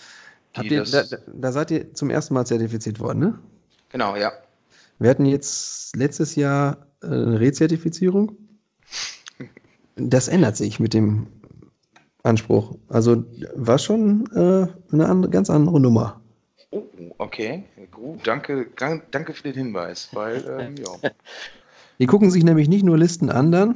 [0.62, 3.40] Ihr, da, da, seid ihr zum ersten Mal zertifiziert worden, ne?
[3.90, 4.32] Genau, ja.
[5.00, 8.38] Wir hatten jetzt letztes Jahr äh, Rezertifizierung.
[9.96, 11.28] Das ändert sich mit dem
[12.24, 12.76] Anspruch.
[12.90, 13.24] Also
[13.56, 16.22] war schon äh, eine andere, ganz andere Nummer.
[16.72, 16.84] Oh,
[17.18, 18.28] okay, gut.
[18.28, 18.68] Danke,
[19.12, 21.10] danke für den Hinweis, weil, ähm, ja.
[22.00, 23.76] Die gucken sich nämlich nicht nur Listen anderen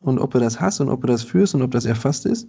[0.00, 2.48] und ob du das hast und ob du das führst und ob das erfasst ist,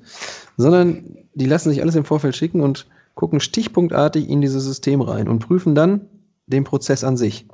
[0.57, 5.27] sondern die lassen sich alles im Vorfeld schicken und gucken stichpunktartig in dieses System rein
[5.27, 6.01] und prüfen dann
[6.45, 7.47] den Prozess an sich.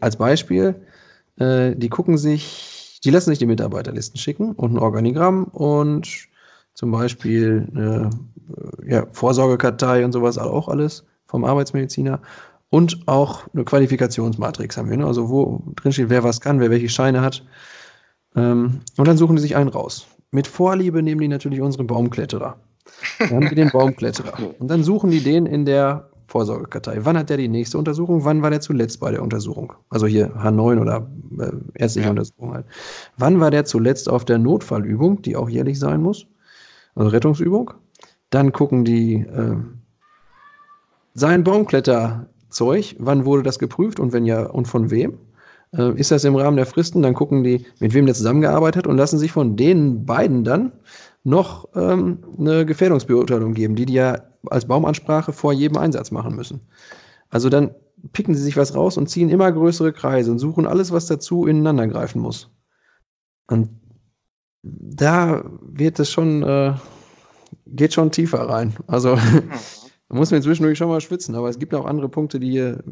[0.00, 0.74] Als Beispiel,
[1.38, 6.08] äh, die gucken sich, die lassen sich die Mitarbeiterlisten schicken und ein Organigramm und
[6.74, 8.10] zum Beispiel eine
[8.86, 12.20] ja, Vorsorgekartei und sowas auch alles vom Arbeitsmediziner.
[12.70, 15.06] Und auch eine Qualifikationsmatrix haben wir, ne?
[15.06, 17.44] also wo drin steht, wer was kann, wer welche Scheine hat.
[18.34, 20.06] Ähm, und dann suchen die sich einen raus.
[20.30, 22.56] Mit Vorliebe nehmen die natürlich unsere Baumkletterer.
[23.18, 24.32] Dann haben die den Baumkletterer.
[24.58, 27.00] Und dann suchen die den in der Vorsorgekartei.
[27.02, 28.24] Wann hat der die nächste Untersuchung?
[28.24, 29.74] Wann war der zuletzt bei der Untersuchung?
[29.90, 31.06] Also hier H9 oder
[31.38, 32.10] äh, ärztliche ja.
[32.10, 32.64] Untersuchung halt.
[33.18, 36.26] Wann war der zuletzt auf der Notfallübung, die auch jährlich sein muss?
[36.94, 37.72] Also Rettungsübung.
[38.30, 39.56] Dann gucken die äh,
[41.12, 42.96] sein Baumkletterzeug.
[42.98, 45.18] Wann wurde das geprüft und wenn ja und von wem?
[45.76, 47.02] Äh, ist das im Rahmen der Fristen?
[47.02, 50.72] Dann gucken die, mit wem der zusammengearbeitet hat und lassen sich von den beiden dann
[51.24, 56.60] noch ähm, eine Gefährdungsbeurteilung geben, die die ja als Baumansprache vor jedem Einsatz machen müssen.
[57.30, 57.70] Also dann
[58.12, 61.46] picken sie sich was raus und ziehen immer größere Kreise und suchen alles, was dazu
[61.46, 62.50] ineinander greifen muss.
[63.46, 63.70] Und
[64.62, 66.74] da wird es schon, äh,
[67.66, 68.74] geht schon tiefer rein.
[68.88, 69.14] Also
[70.08, 72.82] da muss man inzwischen schon mal schwitzen, aber es gibt auch andere Punkte, die hier,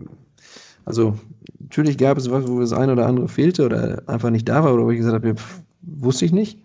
[0.84, 1.18] also
[1.58, 4.74] natürlich gab es was, wo das eine oder andere fehlte oder einfach nicht da war
[4.74, 6.60] oder wo ich gesagt habe, pff, wusste ich nicht.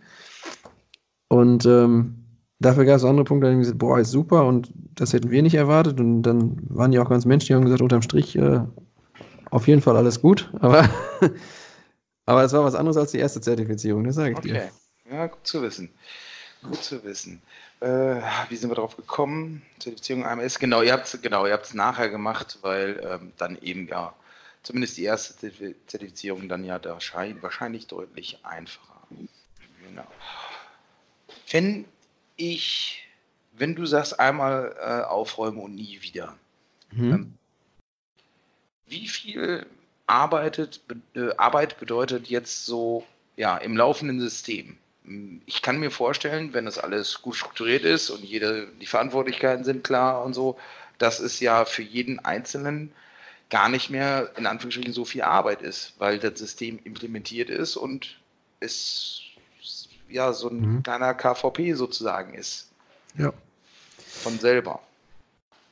[1.28, 2.26] Und ähm,
[2.60, 5.42] dafür gab es andere Punkte, da haben gesagt, boah, ist super und das hätten wir
[5.42, 6.00] nicht erwartet.
[6.00, 8.62] Und dann waren die auch ganz menschlich und haben gesagt, unterm Strich äh,
[9.52, 10.52] auf jeden Fall alles gut.
[10.60, 10.88] Aber,
[12.26, 14.48] aber es war was anderes als die erste Zertifizierung, das sage ich okay.
[14.50, 14.70] dir.
[15.12, 15.90] Ja, gut zu wissen.
[16.64, 17.42] Gut zu wissen.
[17.80, 19.62] Äh, wie sind wir darauf gekommen?
[19.80, 24.14] Zertifizierung AMS, genau, ihr habt es genau, nachher gemacht, weil ähm, dann eben ja
[24.64, 25.52] zumindest die erste
[25.86, 29.02] Zertifizierung dann ja da schein, wahrscheinlich deutlich einfacher.
[29.88, 30.08] Genau.
[31.50, 31.86] Wenn
[32.36, 33.08] ich,
[33.54, 36.38] wenn du sagst einmal äh, aufräumen und nie wieder,
[36.92, 37.12] mhm.
[37.12, 37.34] ähm,
[38.88, 39.66] wie viel
[40.08, 40.82] arbeitet,
[41.16, 43.06] äh, Arbeit bedeutet jetzt so
[43.36, 44.78] ja, im laufenden System?
[45.46, 49.84] Ich kann mir vorstellen, wenn das alles gut strukturiert ist und jede, die Verantwortlichkeiten sind
[49.84, 50.58] klar und so,
[50.98, 52.92] dass es ja für jeden Einzelnen
[53.50, 58.20] gar nicht mehr in Anführungsstrichen so viel Arbeit ist, weil das System implementiert ist und
[58.60, 59.22] es
[60.10, 60.84] ja so ein mhm.
[60.84, 62.72] kleiner KVP sozusagen ist.
[63.18, 63.34] Ja.
[63.98, 64.80] Von selber.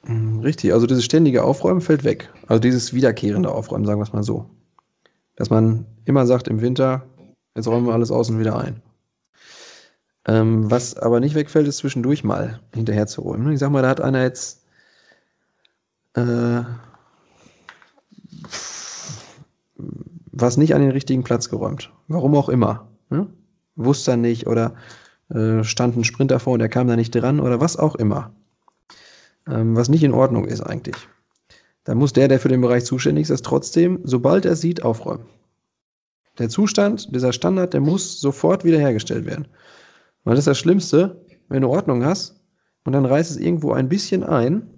[0.03, 2.29] Mhm, richtig, also dieses ständige Aufräumen fällt weg.
[2.47, 4.49] Also dieses wiederkehrende Aufräumen, sagen wir es mal so.
[5.35, 7.03] Dass man immer sagt im Winter,
[7.55, 8.81] jetzt räumen wir alles außen wieder ein.
[10.25, 13.51] Ähm, was aber nicht wegfällt, ist zwischendurch mal hinterher zu räumen.
[13.51, 14.65] Ich sag mal, da hat einer jetzt
[16.15, 16.61] äh,
[20.31, 21.91] was nicht an den richtigen Platz geräumt.
[22.07, 22.87] Warum auch immer.
[23.09, 23.27] Ne?
[23.75, 24.75] Wusste er nicht oder
[25.29, 28.33] äh, stand ein Sprinter vor und er kam da nicht dran oder was auch immer.
[29.47, 30.95] Ähm, was nicht in Ordnung ist eigentlich.
[31.83, 35.25] Dann muss der, der für den Bereich zuständig ist, das trotzdem, sobald er sieht, aufräumen.
[36.37, 39.47] Der Zustand, dieser Standard, der muss sofort wiederhergestellt werden.
[40.23, 42.39] Weil das ist das Schlimmste, wenn du Ordnung hast
[42.85, 44.69] und dann reißt es irgendwo ein bisschen ein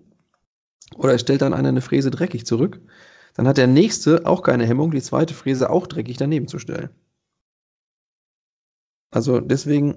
[0.98, 2.82] oder stellt dann einer eine Fräse dreckig zurück,
[3.36, 6.90] dann hat der nächste auch keine Hemmung, die zweite Fräse auch dreckig daneben zu stellen.
[9.16, 9.96] Also deswegen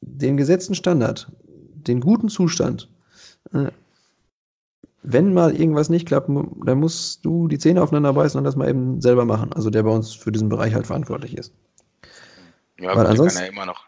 [0.00, 2.88] den gesetzten Standard, den guten Zustand.
[3.52, 3.72] Äh,
[5.02, 8.68] wenn mal irgendwas nicht klappt, dann musst du die Zähne aufeinander beißen und das mal
[8.68, 9.52] eben selber machen.
[9.52, 11.52] Also der bei uns für diesen Bereich halt verantwortlich ist.
[12.78, 13.84] Ja, Weil ansonsten kann ja immer noch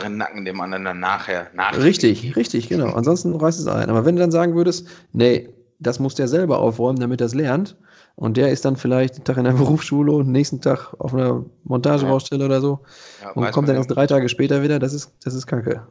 [0.00, 1.48] den Nacken dem anderen dann nachher.
[1.82, 2.92] Richtig, richtig, genau.
[2.92, 3.90] Ansonsten reißt es ein.
[3.90, 5.48] Aber wenn du dann sagen würdest, nee,
[5.80, 7.76] das muss der selber aufräumen, damit er es lernt.
[8.16, 11.44] Und der ist dann vielleicht einen Tag in der Berufsschule und nächsten Tag auf einer
[11.64, 12.46] Montagebaustelle ja.
[12.46, 12.80] oder so
[13.22, 14.78] ja, und kommt dann erst drei Tage später wieder.
[14.78, 15.86] Das ist, das ist kacke.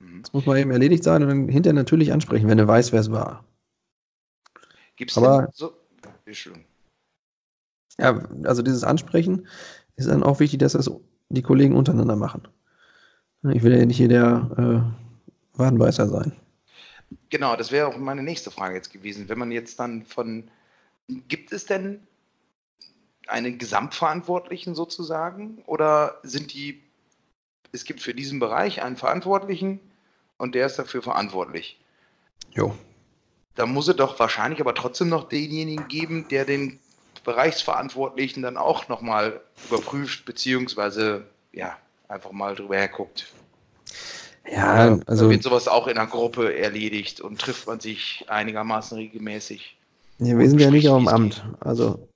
[0.00, 0.22] Mhm.
[0.22, 3.00] Das muss mal eben erledigt sein und dann hinterher natürlich ansprechen, wenn er weiß, wer
[3.00, 3.44] es war.
[4.96, 5.72] Gibt es denn so?
[7.98, 9.46] Ja, also dieses Ansprechen
[9.96, 10.90] ist dann auch wichtig, dass das
[11.28, 12.48] die Kollegen untereinander machen.
[13.52, 14.94] Ich will ja nicht hier der
[15.54, 16.32] äh, Wadenbeißer sein.
[17.30, 19.28] Genau, das wäre auch meine nächste Frage jetzt gewesen.
[19.28, 20.50] Wenn man jetzt dann von,
[21.08, 22.06] gibt es denn
[23.26, 26.82] einen Gesamtverantwortlichen sozusagen oder sind die,
[27.72, 29.80] es gibt für diesen Bereich einen Verantwortlichen
[30.38, 31.80] und der ist dafür verantwortlich?
[32.52, 32.76] Jo.
[33.54, 36.78] Da muss es doch wahrscheinlich aber trotzdem noch denjenigen geben, der den
[37.24, 43.26] Bereichsverantwortlichen dann auch nochmal überprüft, beziehungsweise ja, einfach mal drüber herguckt.
[44.48, 45.28] Ja, also.
[45.28, 49.75] Wird sowas auch in einer Gruppe erledigt und trifft man sich einigermaßen regelmäßig?
[50.18, 51.46] Ja, wir sind ja nicht auch im Amt.
[51.60, 52.08] Also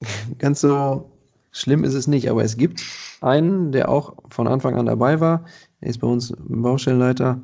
[0.38, 1.10] ganz so
[1.52, 2.82] schlimm ist es nicht, aber es gibt
[3.20, 5.44] einen, der auch von Anfang an dabei war.
[5.80, 7.42] Er ist bei uns Baustellenleiter,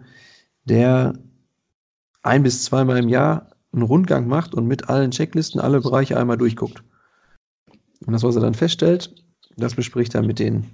[0.64, 1.14] der
[2.22, 6.38] ein bis zweimal im Jahr einen Rundgang macht und mit allen Checklisten alle Bereiche einmal
[6.38, 6.83] durchguckt.
[8.07, 9.14] Und das, was er dann feststellt,
[9.57, 10.70] das bespricht er mit den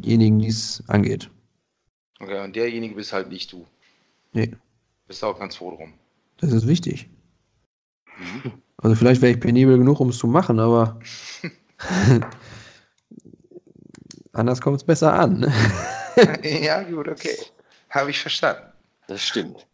[0.00, 1.30] denjenigen, die es angeht.
[2.20, 3.66] Okay, und derjenige bist halt nicht du.
[4.32, 4.52] Nee.
[5.06, 5.92] Bist auch ganz froh drum.
[6.38, 7.08] Das ist wichtig.
[8.76, 11.00] Also vielleicht wäre ich penibel genug, um es zu machen, aber
[14.32, 15.52] anders kommt es besser an.
[16.42, 17.36] ja, gut, okay.
[17.90, 18.72] Habe ich verstanden.
[19.06, 19.66] Das stimmt.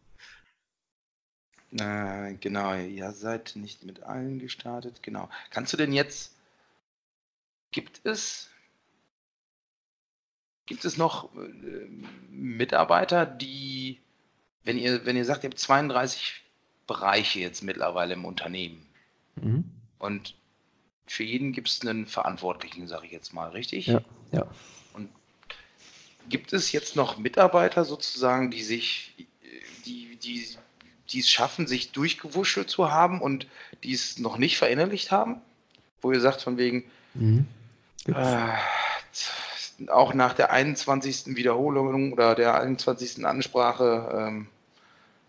[1.73, 5.29] Äh, genau, ihr seid nicht mit allen gestartet, genau.
[5.51, 6.35] Kannst du denn jetzt,
[7.71, 8.53] gibt es
[10.67, 11.89] Gibt es noch äh,
[12.31, 14.01] Mitarbeiter, die,
[14.65, 16.42] wenn ihr, wenn ihr sagt, ihr habt 32
[16.87, 18.87] Bereiche jetzt mittlerweile im Unternehmen
[19.37, 19.65] mhm.
[19.99, 20.35] und
[21.07, 23.87] für jeden gibt es einen Verantwortlichen, sage ich jetzt mal, richtig?
[23.87, 24.47] Ja, ja.
[24.95, 25.11] Und
[26.29, 29.15] gibt es jetzt noch Mitarbeiter sozusagen, die sich,
[29.85, 30.49] die, die,
[31.11, 33.47] die es schaffen, sich durchgewuschelt zu haben und
[33.85, 35.41] die es noch nicht verinnerlicht haben?
[36.01, 37.47] Wo ihr sagt, von wegen, mhm.
[38.07, 41.37] äh, auch nach der 21.
[41.37, 43.27] Wiederholung oder der 21.
[43.27, 44.49] Ansprache ähm,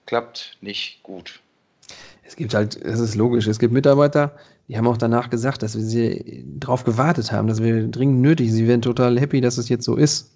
[0.05, 1.41] klappt nicht gut.
[2.23, 4.35] Es gibt halt, es ist logisch, es gibt Mitarbeiter,
[4.67, 8.51] die haben auch danach gesagt, dass wir sie darauf gewartet haben, dass wir dringend nötig,
[8.51, 10.31] sie wären total happy, dass es jetzt so ist.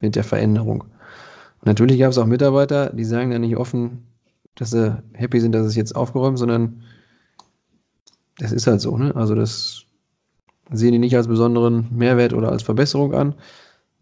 [0.00, 0.82] mit der Veränderung.
[0.82, 4.06] Und natürlich gab es auch Mitarbeiter, die sagen dann nicht offen,
[4.54, 6.82] dass sie happy sind, dass es jetzt aufgeräumt, sondern
[8.38, 9.14] das ist halt so, ne?
[9.14, 9.84] Also das
[10.72, 13.34] sehen die nicht als besonderen Mehrwert oder als Verbesserung an,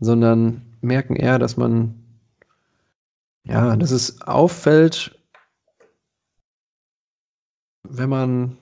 [0.00, 1.97] sondern merken eher, dass man,
[3.48, 5.18] ja, dass es auffällt,
[7.82, 8.58] wenn man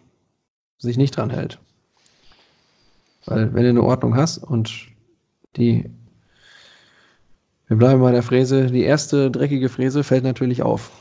[0.78, 1.58] sich nicht dran hält.
[3.26, 4.86] Weil wenn du eine Ordnung hast und
[5.56, 5.90] die,
[7.66, 10.92] wir bleiben bei der Fräse, die erste dreckige Fräse fällt natürlich auf.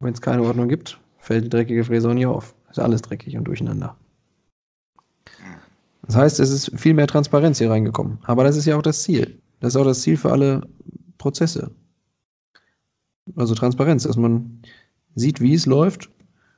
[0.00, 2.54] Wenn es keine Ordnung gibt, fällt die dreckige Fräse auch nicht auf.
[2.70, 3.96] Ist alles dreckig und durcheinander.
[6.06, 8.18] Das heißt, es ist viel mehr Transparenz hier reingekommen.
[8.24, 9.40] Aber das ist ja auch das Ziel.
[9.60, 10.66] Das ist auch das Ziel für alle
[11.18, 11.70] Prozesse.
[13.36, 14.62] Also Transparenz, dass man
[15.14, 16.10] sieht, wie es läuft,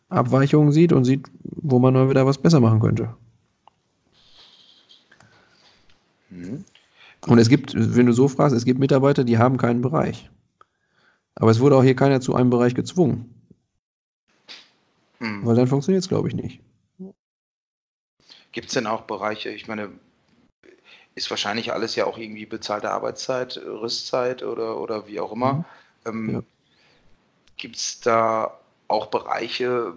[0.08, 3.14] Abweichungen sieht und sieht, wo man mal wieder was besser machen könnte.
[6.30, 6.64] Mhm.
[7.26, 10.30] Und es gibt, wenn du so fragst, es gibt Mitarbeiter, die haben keinen Bereich.
[11.34, 13.34] Aber es wurde auch hier keiner zu einem Bereich gezwungen.
[15.18, 15.44] Mhm.
[15.44, 16.60] Weil dann funktioniert es, glaube ich, nicht.
[18.52, 19.90] Gibt es denn auch Bereiche, ich meine,
[21.14, 25.52] ist wahrscheinlich alles ja auch irgendwie bezahlte Arbeitszeit, Rüstzeit oder, oder wie auch immer.
[25.52, 25.64] Mhm.
[26.06, 26.42] Ähm, ja.
[27.56, 29.94] Gibt es da auch Bereiche,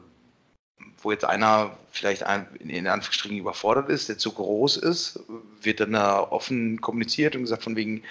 [1.02, 5.20] wo jetzt einer vielleicht ein, in Anführungsstrichen überfordert ist, der zu groß ist,
[5.62, 8.04] wird dann da offen kommuniziert und gesagt von wegen,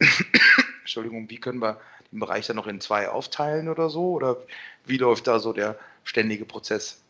[0.80, 1.80] Entschuldigung, wie können wir
[2.12, 4.12] den Bereich dann noch in zwei aufteilen oder so?
[4.12, 4.36] Oder
[4.86, 7.00] wie läuft da so der ständige Prozess?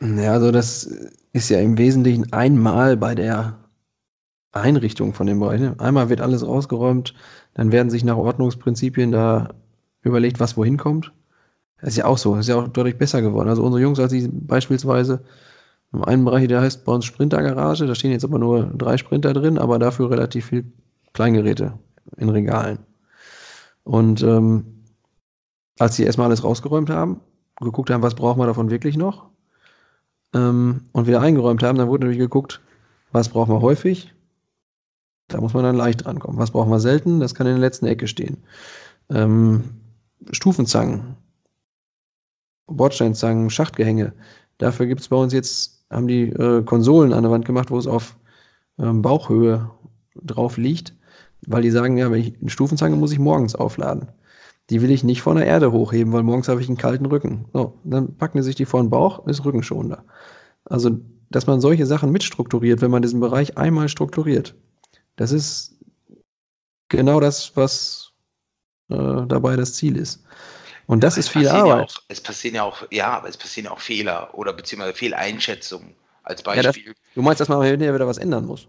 [0.00, 0.84] Ja, also das
[1.32, 3.58] ist ja im Wesentlichen einmal bei der
[4.52, 5.60] Einrichtung von dem Bereich.
[5.60, 5.74] Ne?
[5.78, 7.14] Einmal wird alles ausgeräumt,
[7.54, 9.54] dann werden sich nach Ordnungsprinzipien da
[10.02, 11.12] überlegt, was wohin kommt.
[11.80, 13.48] Das ist ja auch so, das ist ja auch deutlich besser geworden.
[13.48, 15.24] Also unsere Jungs, als sie beispielsweise
[15.92, 19.32] im einen Bereich, der heißt bei uns Sprintergarage, da stehen jetzt aber nur drei Sprinter
[19.32, 20.64] drin, aber dafür relativ viel
[21.12, 21.78] Kleingeräte
[22.16, 22.78] in Regalen.
[23.84, 24.64] Und ähm,
[25.78, 27.20] als sie erstmal alles rausgeräumt haben,
[27.60, 29.26] geguckt haben, was brauchen wir davon wirklich noch,
[30.34, 32.60] ähm, und wieder eingeräumt haben, dann wurde natürlich geguckt,
[33.12, 34.12] was brauchen wir häufig.
[35.28, 36.38] Da muss man dann leicht drankommen.
[36.38, 37.20] Was brauchen wir selten?
[37.20, 38.38] Das kann in der letzten Ecke stehen.
[39.10, 39.64] Ähm,
[40.30, 41.16] Stufenzangen
[42.66, 44.12] Bordsteinzangen, Schachtgehänge.
[44.58, 47.78] Dafür gibt es bei uns jetzt, haben die äh, Konsolen an der Wand gemacht, wo
[47.78, 48.16] es auf
[48.78, 49.70] ähm, Bauchhöhe
[50.22, 50.94] drauf liegt,
[51.46, 54.08] weil die sagen, ja, wenn ich eine Stufenzange muss ich morgens aufladen.
[54.70, 57.44] Die will ich nicht von der Erde hochheben, weil morgens habe ich einen kalten Rücken.
[57.52, 60.04] So, dann packen sie sich die vor den Bauch, ist rückenschonender.
[60.64, 60.98] Also,
[61.30, 64.54] dass man solche Sachen mitstrukturiert, wenn man diesen Bereich einmal strukturiert,
[65.16, 65.76] das ist
[66.88, 68.12] genau das, was
[68.90, 70.24] äh, dabei das Ziel ist.
[70.86, 71.66] Und das ist viel Arbeit.
[71.66, 74.94] Ja auch, es passieren ja auch, ja, aber es passieren ja auch Fehler oder beziehungsweise
[74.94, 75.94] Fehleinschätzungen.
[76.24, 76.64] Als Beispiel.
[76.64, 78.66] Ja, das, du meinst, dass man hinterher wieder was ändern muss?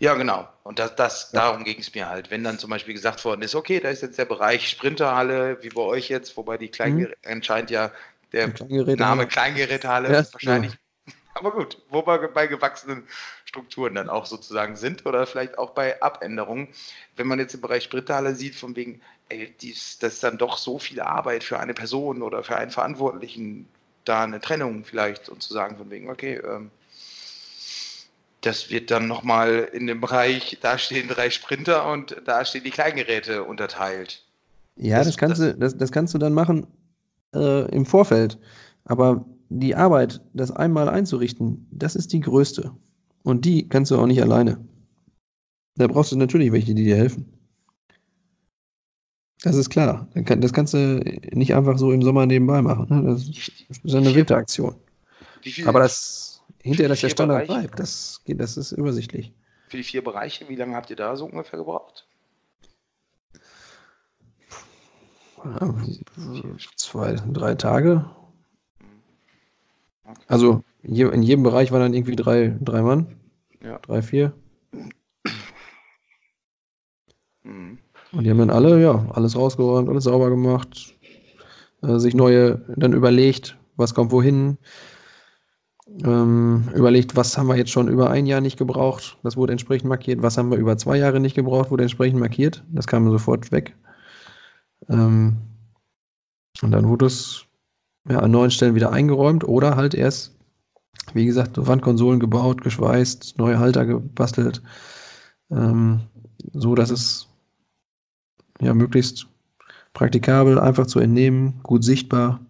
[0.00, 0.48] Ja, genau.
[0.64, 1.40] Und das, das ja.
[1.40, 2.30] darum ging es mir halt.
[2.30, 5.68] Wenn dann zum Beispiel gesagt worden ist, okay, da ist jetzt der Bereich Sprinterhalle, wie
[5.68, 7.32] bei euch jetzt, wobei die Kleingeräte mhm.
[7.32, 7.92] anscheinend ja
[8.32, 8.52] der
[8.96, 10.72] Name Kleingerätehalle ja, wahrscheinlich.
[10.72, 11.12] Ja.
[11.34, 13.06] Aber gut, wo wir bei gewachsenen
[13.48, 16.68] Strukturen dann auch sozusagen sind oder vielleicht auch bei Abänderungen.
[17.16, 20.58] Wenn man jetzt im Bereich Sprinterhalle sieht, von wegen, ey, dies, das ist dann doch
[20.58, 23.66] so viel Arbeit für eine Person oder für einen Verantwortlichen,
[24.04, 26.70] da eine Trennung vielleicht und zu sagen von wegen, okay, ähm,
[28.42, 32.70] das wird dann nochmal in dem Bereich, da stehen drei Sprinter und da stehen die
[32.70, 34.24] Kleingeräte unterteilt.
[34.76, 36.66] Ja, das, das kannst, das, du, das, das kannst du dann machen
[37.34, 38.38] äh, im Vorfeld.
[38.84, 42.72] Aber die Arbeit, das einmal einzurichten, das ist die größte.
[43.28, 44.58] Und die kannst du auch nicht alleine.
[45.74, 47.30] Da brauchst du natürlich welche, die dir helfen.
[49.42, 50.08] Das ist klar.
[50.14, 52.86] Das kannst du nicht einfach so im Sommer nebenbei machen.
[52.88, 53.02] Ne?
[53.06, 54.76] Das ist eine Winteraktion.
[55.66, 57.68] Aber das hinterher, dass der Standard Bereiche?
[57.68, 59.34] bleibt, das, geht, das ist übersichtlich.
[59.68, 62.06] Für die vier Bereiche, wie lange habt ihr da so ungefähr gebraucht?
[66.76, 68.08] Zwei, drei Tage.
[70.04, 70.20] Okay.
[70.28, 73.17] Also in jedem Bereich waren dann irgendwie drei, drei Mann.
[73.62, 73.78] Ja.
[73.78, 74.32] Drei, vier.
[77.42, 77.78] Mhm.
[78.12, 80.94] Und die haben dann alle, ja, alles rausgeräumt, alles sauber gemacht,
[81.82, 84.58] äh, sich neue dann überlegt, was kommt wohin,
[86.04, 89.88] ähm, überlegt, was haben wir jetzt schon über ein Jahr nicht gebraucht, das wurde entsprechend
[89.88, 93.52] markiert, was haben wir über zwei Jahre nicht gebraucht, wurde entsprechend markiert, das kam sofort
[93.52, 93.74] weg.
[94.88, 95.36] Ähm,
[96.62, 97.44] und dann wurde es
[98.08, 100.37] ja, an neuen Stellen wieder eingeräumt oder halt erst,
[101.14, 104.62] wie gesagt, Wandkonsolen gebaut, geschweißt, neue Halter gebastelt,
[105.50, 106.00] ähm,
[106.52, 107.28] so dass es
[108.60, 109.26] ja möglichst
[109.94, 112.40] praktikabel, einfach zu entnehmen, gut sichtbar,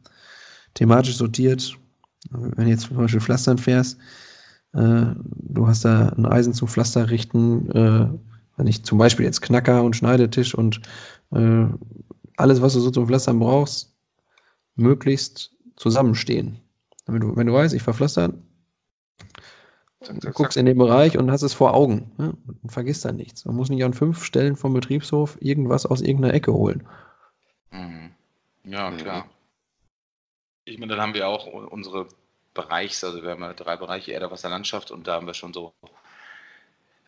[0.75, 1.77] thematisch sortiert.
[2.31, 3.99] Wenn du jetzt zum Beispiel Pflastern fährst,
[4.75, 8.09] äh, du hast da ein Eisen zum Pflaster richten, äh,
[8.57, 10.81] wenn ich zum Beispiel jetzt Knacker und Schneidetisch und
[11.33, 11.67] äh,
[12.37, 13.95] alles, was du so zum Pflastern brauchst,
[14.77, 16.59] möglichst zusammenstehen.
[17.07, 17.83] Wenn du, wenn du weißt, ich
[20.01, 22.35] verpflaster, guckst in den Bereich und hast es vor Augen ne?
[22.63, 23.45] und vergisst dann nichts.
[23.45, 26.87] Man muss nicht an fünf Stellen vom Betriebshof irgendwas aus irgendeiner Ecke holen.
[27.71, 28.11] Mhm.
[28.65, 29.29] Ja, klar.
[30.65, 32.07] Ich meine, dann haben wir auch unsere
[32.55, 35.55] Bereichs, also wir haben ja drei Bereiche Erde, Wasser, Landschaft und da haben wir schon
[35.55, 35.73] so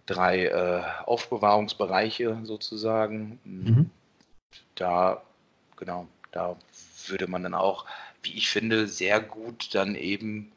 [0.07, 3.39] drei äh, Aufbewahrungsbereiche sozusagen.
[3.45, 3.91] Mhm.
[4.75, 5.23] Da,
[5.77, 6.57] genau, da
[7.07, 7.85] würde man dann auch,
[8.23, 10.53] wie ich finde, sehr gut dann eben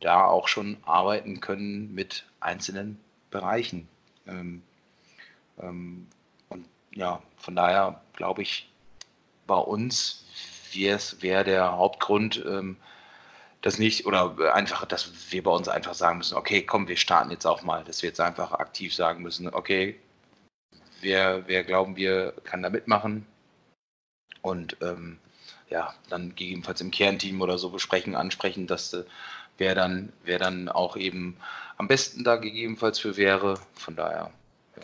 [0.00, 3.88] da auch schon arbeiten können mit einzelnen Bereichen.
[4.26, 4.62] Ähm,
[5.60, 6.06] ähm,
[6.48, 8.70] und ja, von daher glaube ich,
[9.46, 10.24] bei uns
[10.72, 12.76] wäre der Hauptgrund, ähm,
[13.62, 17.30] das nicht, oder einfach, dass wir bei uns einfach sagen müssen, okay, komm, wir starten
[17.30, 19.98] jetzt auch mal, dass wir jetzt einfach aktiv sagen müssen, okay,
[21.00, 23.26] wer, wer glauben wir, kann da mitmachen
[24.42, 25.18] und ähm,
[25.70, 29.04] ja, dann gegebenenfalls im Kernteam oder so besprechen, ansprechen, dass äh,
[29.58, 31.36] wer dann, wer dann auch eben
[31.76, 33.54] am besten da gegebenenfalls für wäre.
[33.74, 34.30] Von daher.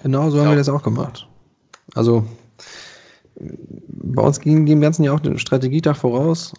[0.02, 1.26] Genau so haben wir das auch gemacht.
[1.94, 2.26] Also
[3.36, 6.54] bei uns ging dem Ganzen ja auch der Strategietag voraus.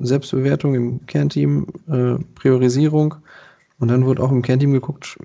[0.00, 3.14] Selbstbewertung im Kernteam, äh, Priorisierung.
[3.78, 5.18] Und dann wurde auch im Kernteam geguckt,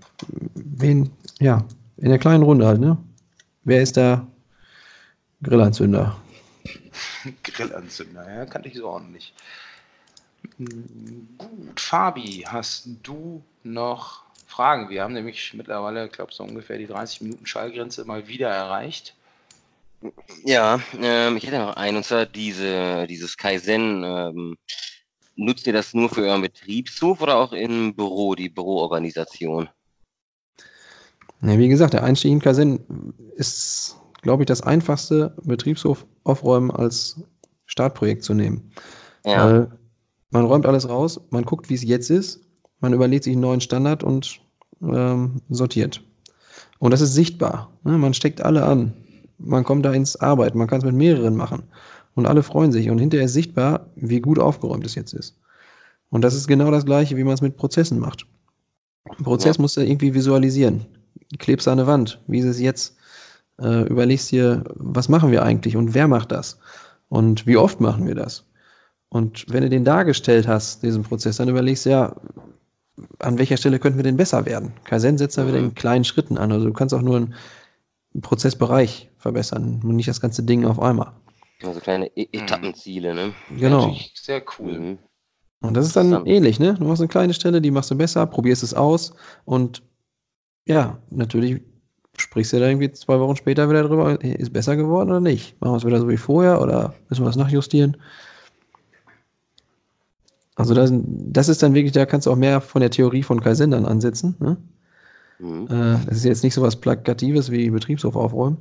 [0.54, 1.66] wen, ja,
[1.98, 2.98] in der kleinen Runde halt, ne?
[3.64, 4.28] Wer ist der
[5.42, 6.16] Grillanzünder?
[7.44, 9.34] Grillanzünder, ja, kannte ich so nicht.
[10.58, 14.90] Gut, Fabi, hast du noch Fragen?
[14.90, 19.16] Wir haben nämlich mittlerweile, ich glaube, so ungefähr die 30 Minuten Schallgrenze mal wieder erreicht.
[20.44, 24.04] Ja, ähm, ich hätte noch einen, und zwar diese, dieses Kaizen.
[24.04, 24.58] Ähm,
[25.36, 29.70] nutzt ihr das nur für euren Betriebshof oder auch im Büro, die Büroorganisation?
[31.42, 37.22] Ja, wie gesagt, der Einstieg in Kaizen ist, glaube ich, das einfachste Betriebshof aufräumen als
[37.66, 38.72] Startprojekt zu nehmen.
[39.26, 39.46] Ja.
[39.46, 39.80] Weil
[40.34, 42.42] man räumt alles raus, man guckt, wie es jetzt ist,
[42.80, 44.42] man überlegt sich einen neuen Standard und
[44.82, 46.04] ähm, sortiert.
[46.80, 47.72] Und das ist sichtbar.
[47.84, 47.98] Ne?
[47.98, 48.94] Man steckt alle an
[49.44, 51.64] man kommt da ins Arbeiten, man kann es mit mehreren machen.
[52.16, 52.90] Und alle freuen sich.
[52.90, 55.38] Und hinterher ist sichtbar, wie gut aufgeräumt es jetzt ist.
[56.10, 58.28] Und das ist genau das Gleiche, wie man es mit Prozessen macht.
[59.06, 59.62] Ein Prozess ja.
[59.62, 60.86] musst du irgendwie visualisieren.
[61.40, 62.22] Klebst an eine Wand.
[62.28, 62.96] Wie ist es jetzt?
[63.60, 66.60] Äh, überlegst dir, was machen wir eigentlich und wer macht das?
[67.10, 68.46] Und wie oft machen wir das?
[69.14, 72.16] Und wenn du den dargestellt hast, diesen Prozess, dann überlegst du ja,
[73.20, 74.74] an welcher Stelle könnten wir denn besser werden?
[74.86, 76.52] Kaizen setzt da wieder in kleinen Schritten an.
[76.52, 77.36] Also du kannst auch nur ein
[78.22, 81.12] Prozessbereich verbessern und nicht das ganze Ding auf einmal.
[81.62, 83.34] Also kleine e Etappenziele, ne?
[83.56, 83.96] Genau.
[84.16, 84.80] Sehr cool.
[84.80, 84.98] Mhm.
[85.62, 86.74] Und das ist dann ähnlich, ne?
[86.74, 89.14] Du machst eine kleine Stelle, die machst du besser, probierst es aus
[89.46, 89.84] und
[90.66, 91.62] ja, natürlich
[92.18, 95.62] sprichst du da irgendwie zwei Wochen später wieder drüber, ist besser geworden oder nicht?
[95.62, 97.98] Machen wir es wieder so wie vorher oder müssen wir das nachjustieren?
[100.56, 103.42] Also das, das ist dann wirklich, da kannst du auch mehr von der Theorie von
[103.42, 104.36] Kaizen dann ansetzen.
[104.40, 104.58] Ne?
[105.40, 105.66] Mhm.
[105.68, 108.58] Äh, das ist jetzt nicht so was Plakatives wie Betriebshof aufräumen,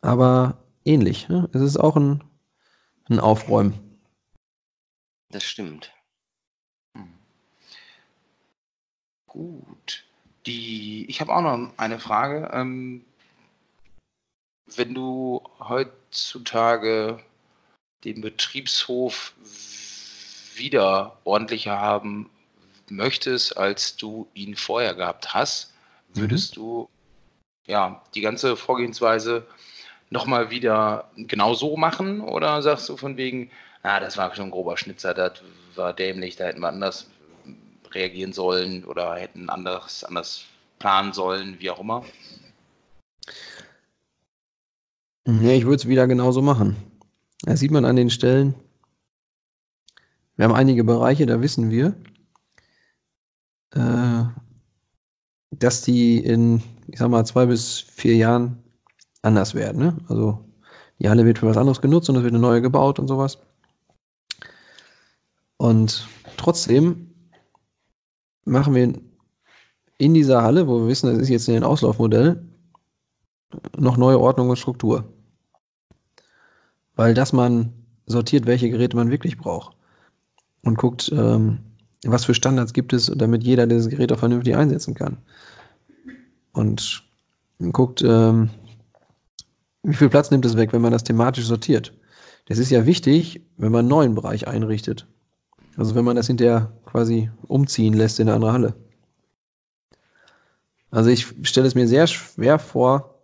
[0.00, 1.28] aber ähnlich.
[1.28, 1.48] Ne?
[1.52, 2.24] Es ist auch ein,
[3.08, 3.74] ein Aufräumen.
[5.30, 5.92] Das stimmt.
[6.96, 7.08] Hm.
[9.26, 10.04] Gut.
[10.46, 12.50] Die, ich habe auch noch eine Frage.
[12.52, 13.04] Ähm,
[14.76, 17.20] wenn du heutzutage
[18.04, 19.34] den Betriebshof
[20.60, 22.30] wieder ordentlicher haben
[22.88, 25.72] möchtest, als du ihn vorher gehabt hast,
[26.14, 26.60] würdest mhm.
[26.60, 26.88] du
[27.66, 29.46] ja die ganze Vorgehensweise
[30.10, 33.50] nochmal wieder genau so machen oder sagst du von wegen,
[33.82, 35.42] ah, das war schon ein grober Schnitzer, das
[35.76, 37.08] war dämlich, da hätten wir anders
[37.92, 40.44] reagieren sollen oder hätten anders, anders
[40.78, 42.04] planen sollen, wie auch immer?
[45.26, 46.76] Ja, ich würde es wieder genauso machen.
[47.42, 48.54] Das sieht man an den Stellen.
[50.40, 51.94] Wir haben einige Bereiche, da wissen wir,
[53.72, 54.24] äh,
[55.50, 58.56] dass die in, ich sag mal, zwei bis vier Jahren
[59.20, 59.82] anders werden.
[59.82, 59.98] Ne?
[60.08, 60.42] Also
[60.98, 63.36] die Halle wird für was anderes genutzt und es wird eine neue gebaut und sowas.
[65.58, 67.10] Und trotzdem
[68.46, 68.94] machen wir
[69.98, 72.42] in dieser Halle, wo wir wissen, das ist jetzt ein Auslaufmodell,
[73.76, 75.04] noch neue Ordnung und Struktur.
[76.96, 77.74] Weil dass man
[78.06, 79.76] sortiert, welche Geräte man wirklich braucht.
[80.62, 81.58] Und guckt, ähm,
[82.04, 85.18] was für Standards gibt es, damit jeder dieses Gerät auch vernünftig einsetzen kann.
[86.52, 87.04] Und
[87.72, 88.50] guckt, ähm,
[89.82, 91.94] wie viel Platz nimmt es weg, wenn man das thematisch sortiert.
[92.46, 95.06] Das ist ja wichtig, wenn man einen neuen Bereich einrichtet.
[95.76, 98.74] Also wenn man das hinterher quasi umziehen lässt in eine andere Halle.
[100.90, 103.22] Also ich stelle es mir sehr schwer vor,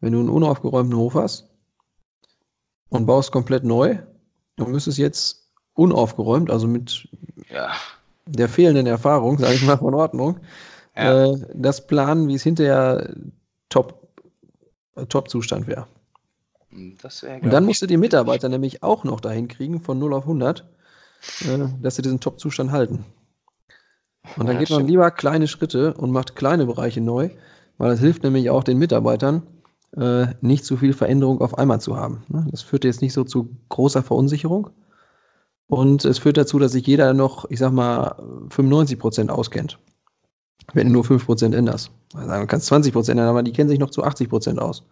[0.00, 1.50] wenn du einen unaufgeräumten Hof hast
[2.88, 3.98] und baust komplett neu
[4.56, 5.39] und müsstest jetzt
[5.80, 7.08] unaufgeräumt, also mit
[7.50, 7.70] ja.
[8.26, 10.38] der fehlenden Erfahrung, sage ich mal, von Ordnung,
[10.94, 11.24] ja.
[11.24, 13.14] äh, das planen, wie es hinterher
[13.70, 14.06] top,
[14.96, 15.86] äh, Top-Zustand wäre.
[16.70, 20.24] Wär, und dann musst du die Mitarbeiter nämlich auch noch dahin kriegen, von 0 auf
[20.24, 20.68] 100,
[21.40, 23.04] äh, dass sie diesen Top-Zustand halten.
[24.36, 24.90] Und dann ja, geht man stimmt.
[24.90, 27.30] lieber kleine Schritte und macht kleine Bereiche neu,
[27.78, 29.42] weil das hilft nämlich auch den Mitarbeitern,
[29.96, 32.22] äh, nicht zu viel Veränderung auf einmal zu haben.
[32.28, 32.46] Ne?
[32.50, 34.70] Das führt jetzt nicht so zu großer Verunsicherung.
[35.70, 38.16] Und es führt dazu, dass sich jeder noch, ich sag mal,
[38.48, 39.78] 95 Prozent auskennt.
[40.72, 41.92] Wenn du nur 5 Prozent änderst.
[42.12, 44.82] Also man kann 20 Prozent ändern, aber die kennen sich noch zu 80 Prozent aus.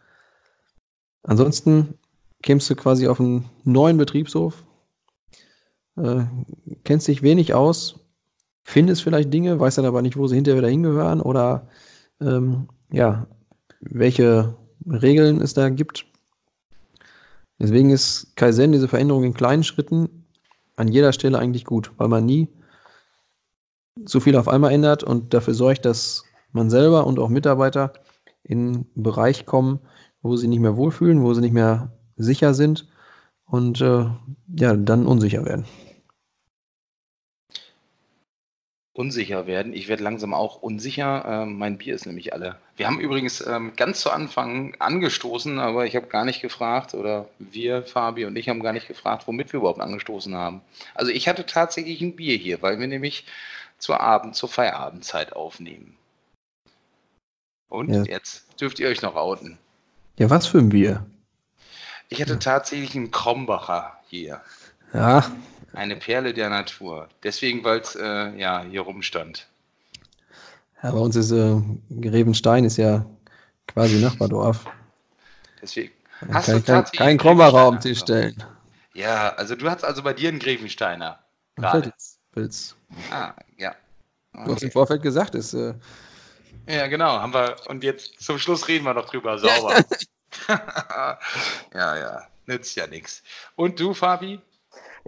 [1.24, 1.94] Ansonsten
[2.44, 4.62] kämst du quasi auf einen neuen Betriebshof,
[5.96, 6.22] äh,
[6.84, 7.98] kennst dich wenig aus,
[8.62, 11.66] findest vielleicht Dinge, weißt dann aber nicht, wo sie hinterher wieder hingehören oder
[12.20, 13.26] ähm, ja,
[13.80, 14.54] welche
[14.86, 16.06] Regeln es da gibt.
[17.58, 20.17] Deswegen ist Kaizen, diese Veränderung in kleinen Schritten,
[20.78, 22.48] an jeder Stelle eigentlich gut, weil man nie
[24.04, 27.92] so viel auf einmal ändert und dafür sorgt, dass man selber und auch Mitarbeiter
[28.42, 29.80] in einen Bereich kommen,
[30.22, 32.88] wo sie nicht mehr wohlfühlen, wo sie nicht mehr sicher sind
[33.44, 34.06] und äh,
[34.56, 35.64] ja, dann unsicher werden
[38.98, 39.72] unsicher werden.
[39.74, 41.24] Ich werde langsam auch unsicher.
[41.24, 42.56] Ähm, mein Bier ist nämlich alle.
[42.76, 47.28] Wir haben übrigens ähm, ganz zu Anfang angestoßen, aber ich habe gar nicht gefragt, oder
[47.38, 50.62] wir, Fabi und ich, haben gar nicht gefragt, womit wir überhaupt angestoßen haben.
[50.96, 53.24] Also ich hatte tatsächlich ein Bier hier, weil wir nämlich
[53.78, 55.96] zur Abend, zur Feierabendzeit aufnehmen.
[57.68, 58.02] Und ja.
[58.02, 59.58] jetzt dürft ihr euch noch outen.
[60.18, 61.06] Ja, was für ein Bier?
[62.08, 64.40] Ich hatte tatsächlich einen Krombacher hier.
[64.92, 65.24] Ja,
[65.78, 67.08] eine Perle der Natur.
[67.22, 69.46] Deswegen, weil es äh, ja, hier rumstand.
[70.82, 71.60] Ja, bei uns ist äh,
[72.00, 73.06] Grevenstein ist ja
[73.66, 74.66] quasi Nachbardorf.
[75.62, 75.92] Deswegen.
[76.32, 78.42] Hast kein, du kein Krombacher auf den Tisch stellen.
[78.94, 81.20] Ja, also du hast also bei dir einen Grevensteiner.
[81.54, 82.18] Pilz.
[82.32, 82.76] Pilz.
[83.12, 83.74] Ah, ja.
[84.32, 84.44] Okay.
[84.44, 85.54] Du hast im Vorfeld gesagt, ist.
[85.54, 85.74] Äh,
[86.68, 87.20] ja, genau.
[87.20, 89.38] Haben wir, und jetzt zum Schluss reden wir noch drüber.
[89.38, 89.76] Sauber.
[91.74, 92.26] ja, ja.
[92.46, 93.22] Nützt ja nichts.
[93.56, 94.40] Und du, Fabi?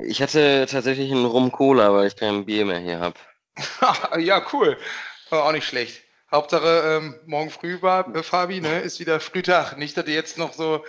[0.04, 3.16] Ich hatte tatsächlich einen Rum-Cola, weil ich kein Bier mehr hier habe.
[4.18, 4.76] ja, cool.
[5.30, 6.02] War auch nicht schlecht.
[6.30, 9.76] Hauptsache, ähm, morgen früh war äh, Fabi, ne, ist wieder Frühtag.
[9.76, 10.84] Nicht, dass ihr jetzt noch so,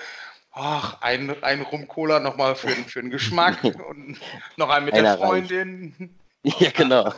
[0.51, 4.19] ach, ein, ein Rum-Cola nochmal für, für den Geschmack und
[4.57, 5.95] noch einen mit Einer der Freundin.
[5.99, 6.15] Rein.
[6.43, 7.13] Ja, genau.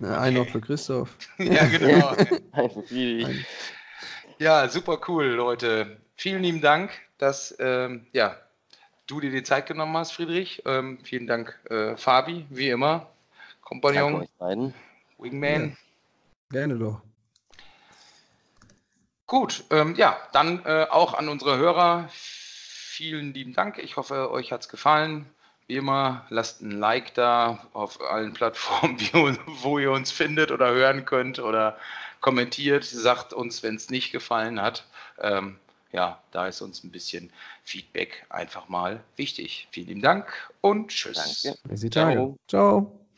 [0.00, 1.08] Einen noch für Christoph.
[1.38, 2.16] ja, genau.
[4.40, 5.98] ja, super cool, Leute.
[6.16, 8.36] Vielen lieben Dank, dass ähm, ja,
[9.06, 10.62] du dir die Zeit genommen hast, Friedrich.
[10.66, 13.06] Ähm, vielen Dank, äh, Fabi, wie immer.
[13.60, 14.28] Kompagnon.
[15.18, 15.70] Wingman.
[15.70, 15.76] Ja.
[16.50, 17.00] Gerne doch.
[19.26, 23.78] Gut, ähm, ja, dann äh, auch an unsere Hörer vielen lieben Dank.
[23.78, 25.26] Ich hoffe, euch hat es gefallen.
[25.66, 28.98] Wie immer, lasst ein Like da auf allen Plattformen,
[29.62, 31.78] wo ihr uns findet oder hören könnt oder
[32.20, 32.84] kommentiert.
[32.84, 34.86] Sagt uns, wenn es nicht gefallen hat.
[35.18, 35.58] Ähm,
[35.94, 37.30] ja, da ist uns ein bisschen
[37.62, 39.68] Feedback einfach mal wichtig.
[39.70, 40.26] Vielen Dank
[40.60, 41.44] und tschüss.
[41.44, 41.90] Danke.
[41.90, 42.36] Ciao.
[42.48, 43.03] Ciao.